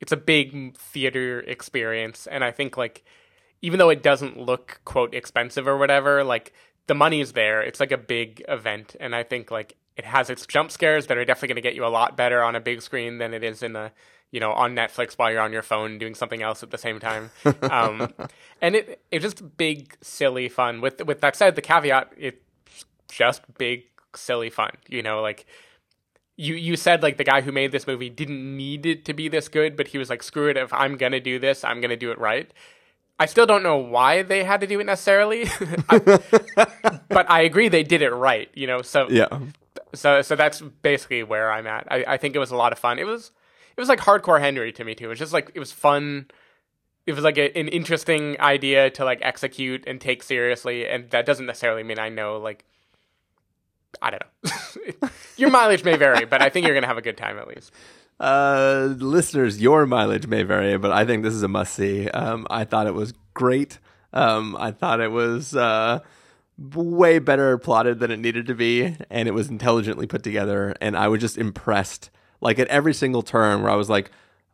it's 0.00 0.12
a 0.12 0.16
big 0.16 0.76
theater 0.76 1.40
experience, 1.40 2.26
and 2.26 2.44
I 2.44 2.50
think 2.50 2.76
like, 2.76 3.04
even 3.62 3.78
though 3.78 3.90
it 3.90 4.02
doesn't 4.02 4.38
look 4.38 4.80
quote 4.84 5.14
expensive 5.14 5.66
or 5.66 5.78
whatever, 5.78 6.24
like 6.24 6.52
the 6.86 6.94
money's 6.94 7.32
there. 7.32 7.62
It's 7.62 7.80
like 7.80 7.92
a 7.92 7.98
big 7.98 8.44
event, 8.48 8.96
and 9.00 9.14
I 9.14 9.22
think 9.22 9.50
like 9.50 9.76
it 9.96 10.04
has 10.04 10.30
its 10.30 10.46
jump 10.46 10.70
scares 10.70 11.06
that 11.06 11.16
are 11.16 11.24
definitely 11.24 11.48
going 11.48 11.56
to 11.56 11.62
get 11.62 11.74
you 11.74 11.84
a 11.84 11.88
lot 11.88 12.16
better 12.16 12.42
on 12.42 12.56
a 12.56 12.60
big 12.60 12.82
screen 12.82 13.18
than 13.18 13.34
it 13.34 13.44
is 13.44 13.62
in 13.62 13.76
a 13.76 13.92
you 14.30 14.40
know 14.40 14.52
on 14.52 14.74
Netflix 14.74 15.14
while 15.14 15.30
you're 15.30 15.40
on 15.40 15.52
your 15.52 15.62
phone 15.62 15.98
doing 15.98 16.14
something 16.14 16.42
else 16.42 16.62
at 16.62 16.70
the 16.70 16.78
same 16.78 16.98
time. 16.98 17.30
Um, 17.62 18.12
and 18.60 18.76
it 18.76 19.02
it's 19.10 19.22
just 19.22 19.56
big, 19.56 19.96
silly 20.02 20.48
fun. 20.48 20.80
With 20.80 21.04
with 21.04 21.20
that 21.20 21.36
said, 21.36 21.54
the 21.54 21.62
caveat 21.62 22.12
it's 22.16 22.84
just 23.08 23.42
big, 23.58 23.84
silly 24.14 24.50
fun. 24.50 24.72
You 24.88 25.02
know, 25.02 25.20
like 25.20 25.46
you 26.36 26.54
you 26.54 26.76
said 26.76 27.02
like 27.02 27.18
the 27.18 27.24
guy 27.24 27.42
who 27.42 27.52
made 27.52 27.72
this 27.72 27.86
movie 27.86 28.10
didn't 28.10 28.56
need 28.56 28.86
it 28.86 29.04
to 29.04 29.12
be 29.14 29.28
this 29.28 29.48
good, 29.48 29.76
but 29.76 29.88
he 29.88 29.98
was 29.98 30.10
like, 30.10 30.22
screw 30.22 30.48
it, 30.48 30.56
if 30.56 30.72
I'm 30.72 30.96
gonna 30.96 31.20
do 31.20 31.38
this, 31.38 31.64
I'm 31.64 31.80
gonna 31.80 31.96
do 31.96 32.10
it 32.10 32.18
right. 32.18 32.52
I 33.22 33.26
still 33.26 33.46
don't 33.46 33.62
know 33.62 33.76
why 33.76 34.22
they 34.22 34.44
had 34.44 34.60
to 34.62 34.66
do 34.66 34.80
it 34.80 34.84
necessarily, 34.84 35.46
I- 35.88 35.98
but 37.08 37.30
I 37.30 37.42
agree 37.42 37.68
they 37.68 37.82
did 37.82 38.02
it 38.02 38.10
right. 38.10 38.50
You 38.54 38.66
know, 38.66 38.82
so 38.82 39.08
Yeah, 39.08 39.28
so 39.94 40.22
so 40.22 40.36
that's 40.36 40.60
basically 40.60 41.22
where 41.22 41.52
I'm 41.52 41.66
at. 41.66 41.86
I, 41.90 42.04
I 42.06 42.16
think 42.16 42.34
it 42.34 42.38
was 42.38 42.50
a 42.50 42.56
lot 42.56 42.72
of 42.72 42.78
fun. 42.78 42.98
It 42.98 43.04
was 43.06 43.30
it 43.76 43.80
was 43.80 43.88
like 43.88 44.00
hardcore 44.00 44.40
Henry 44.40 44.72
to 44.72 44.84
me 44.84 44.94
too. 44.94 45.06
It 45.06 45.08
was 45.08 45.18
just 45.18 45.32
like 45.32 45.50
it 45.54 45.60
was 45.60 45.72
fun. 45.72 46.26
It 47.06 47.12
was 47.14 47.24
like 47.24 47.38
a, 47.38 47.56
an 47.58 47.68
interesting 47.68 48.38
idea 48.40 48.90
to 48.90 49.04
like 49.04 49.18
execute 49.22 49.84
and 49.86 50.00
take 50.00 50.22
seriously, 50.22 50.86
and 50.88 51.10
that 51.10 51.26
doesn't 51.26 51.46
necessarily 51.46 51.82
mean 51.82 51.98
I 51.98 52.08
know 52.08 52.38
like 52.38 52.64
I 54.00 54.10
don't 54.10 54.22
know. 54.22 55.08
Your 55.36 55.50
mileage 55.50 55.84
may 55.84 55.96
vary, 55.96 56.24
but 56.24 56.40
I 56.42 56.48
think 56.48 56.66
you're 56.66 56.74
gonna 56.74 56.86
have 56.86 56.98
a 56.98 57.02
good 57.02 57.16
time 57.16 57.38
at 57.38 57.46
least. 57.48 57.72
Uh, 58.20 58.94
listeners, 58.98 59.60
your 59.60 59.86
mileage 59.86 60.26
may 60.26 60.42
vary, 60.42 60.76
but 60.78 60.92
I 60.92 61.04
think 61.04 61.22
this 61.22 61.34
is 61.34 61.42
a 61.42 61.48
must 61.48 61.74
see. 61.74 62.08
Um, 62.08 62.46
I 62.50 62.64
thought 62.64 62.86
it 62.86 62.94
was 62.94 63.14
great. 63.34 63.78
Um, 64.12 64.56
I 64.58 64.70
thought 64.70 65.00
it 65.00 65.10
was 65.10 65.56
uh, 65.56 66.00
way 66.58 67.18
better 67.18 67.58
plotted 67.58 67.98
than 67.98 68.10
it 68.10 68.18
needed 68.18 68.46
to 68.46 68.54
be, 68.54 68.96
and 69.10 69.28
it 69.28 69.32
was 69.32 69.48
intelligently 69.48 70.06
put 70.06 70.22
together. 70.22 70.74
And 70.80 70.96
I 70.96 71.08
was 71.08 71.20
just 71.20 71.38
impressed, 71.38 72.10
like 72.40 72.58
at 72.58 72.68
every 72.68 72.94
single 72.94 73.22
turn, 73.22 73.62
where 73.62 73.72
I 73.72 73.76
was 73.76 73.90
like, 73.90 74.10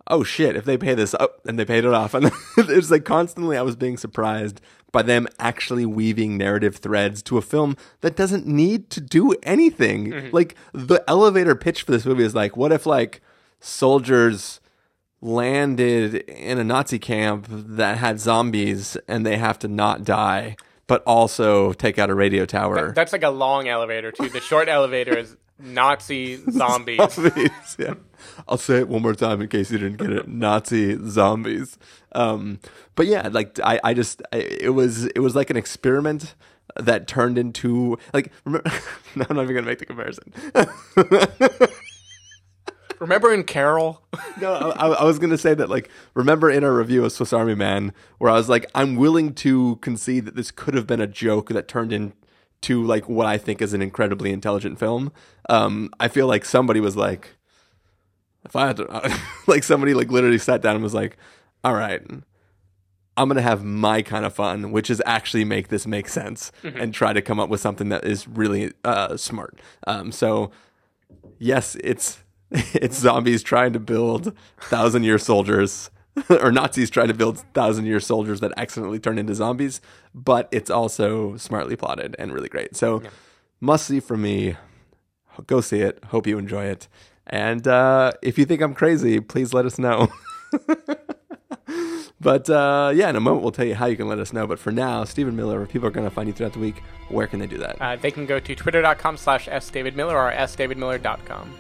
"Oh 0.06 0.22
shit!" 0.22 0.56
If 0.56 0.64
they 0.64 0.78
pay 0.78 0.94
this 0.94 1.12
up, 1.14 1.40
and 1.46 1.58
they 1.58 1.64
paid 1.64 1.84
it 1.84 1.92
off, 1.92 2.14
and 2.14 2.30
it's 2.56 2.90
like 2.90 3.04
constantly 3.04 3.56
I 3.56 3.62
was 3.62 3.76
being 3.76 3.96
surprised 3.98 4.60
by 4.92 5.02
them 5.02 5.28
actually 5.38 5.84
weaving 5.84 6.38
narrative 6.38 6.76
threads 6.76 7.22
to 7.22 7.36
a 7.36 7.42
film 7.42 7.76
that 8.00 8.16
doesn't 8.16 8.46
need 8.46 8.88
to 8.90 9.00
do 9.02 9.34
anything. 9.42 10.30
Like 10.32 10.54
the 10.72 11.04
elevator 11.06 11.54
pitch 11.54 11.82
for 11.82 11.92
this 11.92 12.06
movie 12.06 12.24
is 12.24 12.34
like, 12.34 12.56
what 12.56 12.72
if 12.72 12.86
like 12.86 13.20
soldiers 13.60 14.60
landed 15.20 16.14
in 16.14 16.58
a 16.58 16.64
Nazi 16.64 16.98
camp 16.98 17.46
that 17.50 17.98
had 17.98 18.20
zombies 18.20 18.96
and 19.08 19.26
they 19.26 19.36
have 19.36 19.58
to 19.60 19.68
not 19.68 20.04
die, 20.04 20.56
but 20.86 21.02
also 21.04 21.72
take 21.72 21.98
out 21.98 22.10
a 22.10 22.14
radio 22.14 22.44
tower. 22.46 22.92
That's 22.92 23.12
like 23.12 23.24
a 23.24 23.30
long 23.30 23.68
elevator 23.68 24.12
too. 24.12 24.28
The 24.28 24.40
short 24.40 24.68
elevator 24.68 25.18
is 25.18 25.36
Nazi 25.58 26.36
zombies. 26.50 27.12
zombies. 27.12 27.76
yeah. 27.78 27.94
I'll 28.46 28.58
say 28.58 28.78
it 28.78 28.88
one 28.88 29.02
more 29.02 29.14
time 29.14 29.40
in 29.40 29.48
case 29.48 29.70
you 29.70 29.78
didn't 29.78 29.98
get 29.98 30.10
it. 30.10 30.28
Nazi 30.28 30.96
zombies. 31.08 31.78
Um, 32.12 32.60
but 32.94 33.06
yeah, 33.06 33.28
like 33.28 33.58
I, 33.62 33.80
I 33.82 33.94
just, 33.94 34.22
I, 34.32 34.38
it 34.38 34.74
was, 34.74 35.06
it 35.06 35.20
was 35.20 35.34
like 35.34 35.50
an 35.50 35.56
experiment 35.56 36.34
that 36.76 37.06
turned 37.08 37.38
into 37.38 37.98
like. 38.12 38.30
Remember, 38.44 38.70
no, 39.16 39.26
I'm 39.30 39.36
not 39.36 39.42
even 39.44 39.56
gonna 39.56 39.66
make 39.66 39.78
the 39.78 39.86
comparison. 39.86 40.32
Remember 43.00 43.32
in 43.32 43.44
Carol? 43.44 44.02
no, 44.40 44.52
I, 44.52 44.88
I 44.88 45.04
was 45.04 45.18
gonna 45.18 45.38
say 45.38 45.54
that 45.54 45.68
like. 45.68 45.90
Remember 46.14 46.50
in 46.50 46.64
our 46.64 46.74
review 46.74 47.04
of 47.04 47.12
Swiss 47.12 47.32
Army 47.32 47.54
Man, 47.54 47.92
where 48.18 48.30
I 48.30 48.34
was 48.34 48.48
like, 48.48 48.66
I'm 48.74 48.96
willing 48.96 49.34
to 49.34 49.76
concede 49.76 50.24
that 50.26 50.36
this 50.36 50.50
could 50.50 50.74
have 50.74 50.86
been 50.86 51.00
a 51.00 51.06
joke 51.06 51.48
that 51.50 51.68
turned 51.68 51.92
into 51.92 52.82
like 52.84 53.08
what 53.08 53.26
I 53.26 53.38
think 53.38 53.62
is 53.62 53.72
an 53.72 53.82
incredibly 53.82 54.32
intelligent 54.32 54.78
film. 54.78 55.12
Um, 55.48 55.90
I 56.00 56.08
feel 56.08 56.26
like 56.26 56.44
somebody 56.44 56.80
was 56.80 56.96
like, 56.96 57.36
if 58.44 58.56
I 58.56 58.68
had 58.68 58.76
to, 58.78 59.20
like 59.46 59.64
somebody 59.64 59.94
like 59.94 60.10
literally 60.10 60.38
sat 60.38 60.62
down 60.62 60.74
and 60.74 60.82
was 60.82 60.94
like, 60.94 61.16
all 61.64 61.74
right, 61.74 62.02
I'm 63.18 63.28
gonna 63.28 63.42
have 63.42 63.64
my 63.64 64.02
kind 64.02 64.24
of 64.24 64.32
fun, 64.32 64.70
which 64.70 64.90
is 64.90 65.02
actually 65.04 65.44
make 65.44 65.68
this 65.68 65.86
make 65.86 66.08
sense 66.08 66.52
and 66.62 66.94
try 66.94 67.12
to 67.12 67.20
come 67.20 67.40
up 67.40 67.48
with 67.48 67.60
something 67.60 67.88
that 67.88 68.04
is 68.04 68.28
really 68.28 68.72
uh, 68.84 69.16
smart. 69.16 69.58
Um, 69.86 70.12
so 70.12 70.52
yes, 71.38 71.76
it's 71.82 72.18
it's 72.74 72.98
zombies 72.98 73.42
trying 73.42 73.72
to 73.72 73.80
build 73.80 74.36
thousand 74.60 75.04
year 75.04 75.18
soldiers. 75.18 75.90
or 76.30 76.50
Nazis 76.50 76.90
trying 76.90 77.08
to 77.08 77.14
build 77.14 77.38
thousand 77.54 77.86
year 77.86 78.00
soldiers 78.00 78.40
that 78.40 78.52
accidentally 78.56 78.98
turn 78.98 79.18
into 79.18 79.34
zombies, 79.34 79.80
but 80.14 80.48
it's 80.50 80.70
also 80.70 81.36
smartly 81.36 81.76
plotted 81.76 82.16
and 82.18 82.32
really 82.32 82.48
great. 82.48 82.74
So, 82.74 83.02
must 83.60 83.86
see 83.86 84.00
for 84.00 84.16
me. 84.16 84.56
Go 85.46 85.60
see 85.60 85.80
it. 85.80 86.02
Hope 86.06 86.26
you 86.26 86.38
enjoy 86.38 86.64
it. 86.64 86.88
And 87.26 87.66
uh, 87.68 88.12
if 88.22 88.38
you 88.38 88.44
think 88.44 88.62
I'm 88.62 88.74
crazy, 88.74 89.20
please 89.20 89.52
let 89.52 89.66
us 89.66 89.78
know. 89.78 90.08
but 92.20 92.48
uh, 92.50 92.92
yeah, 92.94 93.10
in 93.10 93.16
a 93.16 93.20
moment 93.20 93.42
we'll 93.42 93.52
tell 93.52 93.66
you 93.66 93.74
how 93.74 93.86
you 93.86 93.96
can 93.96 94.08
let 94.08 94.18
us 94.18 94.32
know. 94.32 94.46
But 94.46 94.58
for 94.58 94.72
now, 94.72 95.04
Stephen 95.04 95.36
Miller, 95.36 95.62
if 95.62 95.68
people 95.68 95.86
are 95.86 95.92
going 95.92 96.08
to 96.08 96.14
find 96.14 96.26
you 96.26 96.32
throughout 96.32 96.54
the 96.54 96.58
week, 96.58 96.82
where 97.10 97.26
can 97.26 97.38
they 97.38 97.46
do 97.46 97.58
that? 97.58 97.80
Uh, 97.80 97.96
they 97.96 98.10
can 98.10 98.26
go 98.26 98.40
to 98.40 98.54
twitter.com 98.54 99.16
slash 99.16 99.46
sdavidmiller 99.46 100.14
or 100.14 100.32
sdavidmiller.com. 100.32 101.54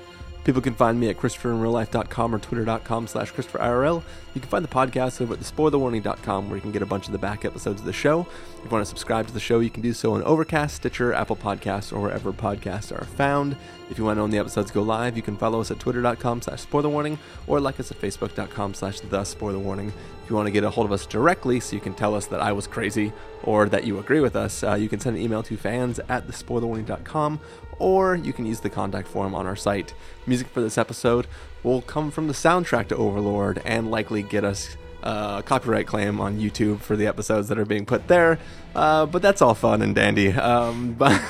People 0.48 0.62
can 0.62 0.72
find 0.72 0.98
me 0.98 1.10
at 1.10 1.18
ChristopherInRealLife.com 1.18 2.34
or 2.34 2.38
Twitter.com 2.38 3.06
slash 3.06 3.34
ChristopherIRL. 3.34 4.02
You 4.34 4.40
can 4.40 4.48
find 4.48 4.64
the 4.64 4.68
podcast 4.68 5.20
over 5.20 5.34
at 5.34 5.40
TheSpoilerWarning.com 5.40 6.48
where 6.48 6.56
you 6.56 6.62
can 6.62 6.72
get 6.72 6.80
a 6.80 6.86
bunch 6.86 7.04
of 7.04 7.12
the 7.12 7.18
back 7.18 7.44
episodes 7.44 7.80
of 7.82 7.86
the 7.86 7.92
show. 7.92 8.26
If 8.56 8.64
you 8.64 8.70
want 8.70 8.80
to 8.80 8.88
subscribe 8.88 9.26
to 9.26 9.34
the 9.34 9.40
show, 9.40 9.60
you 9.60 9.68
can 9.68 9.82
do 9.82 9.92
so 9.92 10.14
on 10.14 10.22
Overcast, 10.22 10.76
Stitcher, 10.76 11.12
Apple 11.12 11.36
Podcasts, 11.36 11.92
or 11.92 12.00
wherever 12.00 12.32
podcasts 12.32 12.98
are 12.98 13.04
found. 13.04 13.58
If 13.90 13.98
you 13.98 14.04
want 14.04 14.14
to 14.14 14.20
know 14.20 14.22
when 14.22 14.30
the 14.30 14.38
episodes 14.38 14.70
go 14.70 14.80
live, 14.80 15.18
you 15.18 15.22
can 15.22 15.36
follow 15.36 15.60
us 15.60 15.70
at 15.70 15.80
Twitter.com 15.80 16.40
slash 16.40 16.64
SpoilerWarning 16.64 17.18
or 17.46 17.60
like 17.60 17.78
us 17.78 17.90
at 17.90 18.00
Facebook.com 18.00 18.72
slash 18.72 19.00
The 19.00 19.20
SpoilerWarning. 19.20 19.92
If 20.28 20.32
you 20.32 20.36
want 20.36 20.48
to 20.48 20.52
get 20.52 20.62
a 20.62 20.68
hold 20.68 20.84
of 20.84 20.92
us 20.92 21.06
directly 21.06 21.58
so 21.58 21.74
you 21.74 21.80
can 21.80 21.94
tell 21.94 22.14
us 22.14 22.26
that 22.26 22.38
I 22.38 22.52
was 22.52 22.66
crazy 22.66 23.14
or 23.44 23.66
that 23.70 23.84
you 23.84 23.98
agree 23.98 24.20
with 24.20 24.36
us, 24.36 24.62
uh, 24.62 24.74
you 24.74 24.86
can 24.86 25.00
send 25.00 25.16
an 25.16 25.22
email 25.22 25.42
to 25.44 25.56
fans 25.56 26.00
at 26.06 26.28
thespoilerwarning.com 26.28 27.40
or 27.78 28.14
you 28.14 28.34
can 28.34 28.44
use 28.44 28.60
the 28.60 28.68
contact 28.68 29.08
form 29.08 29.34
on 29.34 29.46
our 29.46 29.56
site. 29.56 29.94
Music 30.26 30.46
for 30.48 30.60
this 30.60 30.76
episode 30.76 31.26
will 31.62 31.80
come 31.80 32.10
from 32.10 32.26
the 32.26 32.34
soundtrack 32.34 32.88
to 32.88 32.96
Overlord 32.96 33.62
and 33.64 33.90
likely 33.90 34.22
get 34.22 34.44
us 34.44 34.76
uh, 35.02 35.36
a 35.38 35.42
copyright 35.42 35.86
claim 35.86 36.20
on 36.20 36.38
YouTube 36.38 36.80
for 36.80 36.94
the 36.94 37.06
episodes 37.06 37.48
that 37.48 37.58
are 37.58 37.64
being 37.64 37.86
put 37.86 38.06
there. 38.08 38.38
Uh, 38.74 39.06
but 39.06 39.22
that's 39.22 39.40
all 39.40 39.54
fun 39.54 39.80
and 39.80 39.94
dandy. 39.94 40.30
Um, 40.34 40.92
but, 40.98 41.22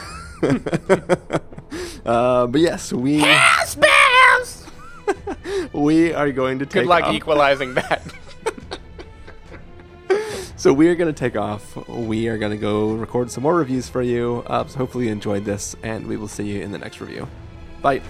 uh, 2.04 2.48
but 2.48 2.60
yes, 2.60 2.92
we 2.92 3.24
we 5.72 6.12
are 6.12 6.32
going 6.32 6.58
to 6.58 6.66
take 6.66 6.82
Good 6.82 6.86
luck 6.88 7.04
off. 7.04 7.14
equalizing 7.14 7.74
that. 7.74 8.02
So 10.58 10.72
we 10.72 10.88
are 10.88 10.96
going 10.96 11.14
to 11.14 11.16
take 11.16 11.36
off. 11.36 11.76
We 11.86 12.26
are 12.26 12.36
going 12.36 12.50
to 12.50 12.58
go 12.58 12.90
record 12.94 13.30
some 13.30 13.44
more 13.44 13.54
reviews 13.54 13.88
for 13.88 14.02
you. 14.02 14.42
Uh, 14.44 14.66
so 14.66 14.78
hopefully 14.78 15.06
you 15.06 15.12
enjoyed 15.12 15.44
this, 15.44 15.76
and 15.84 16.04
we 16.08 16.16
will 16.16 16.26
see 16.26 16.48
you 16.48 16.62
in 16.62 16.72
the 16.72 16.78
next 16.78 17.00
review. 17.00 17.28
Bye. 17.80 18.02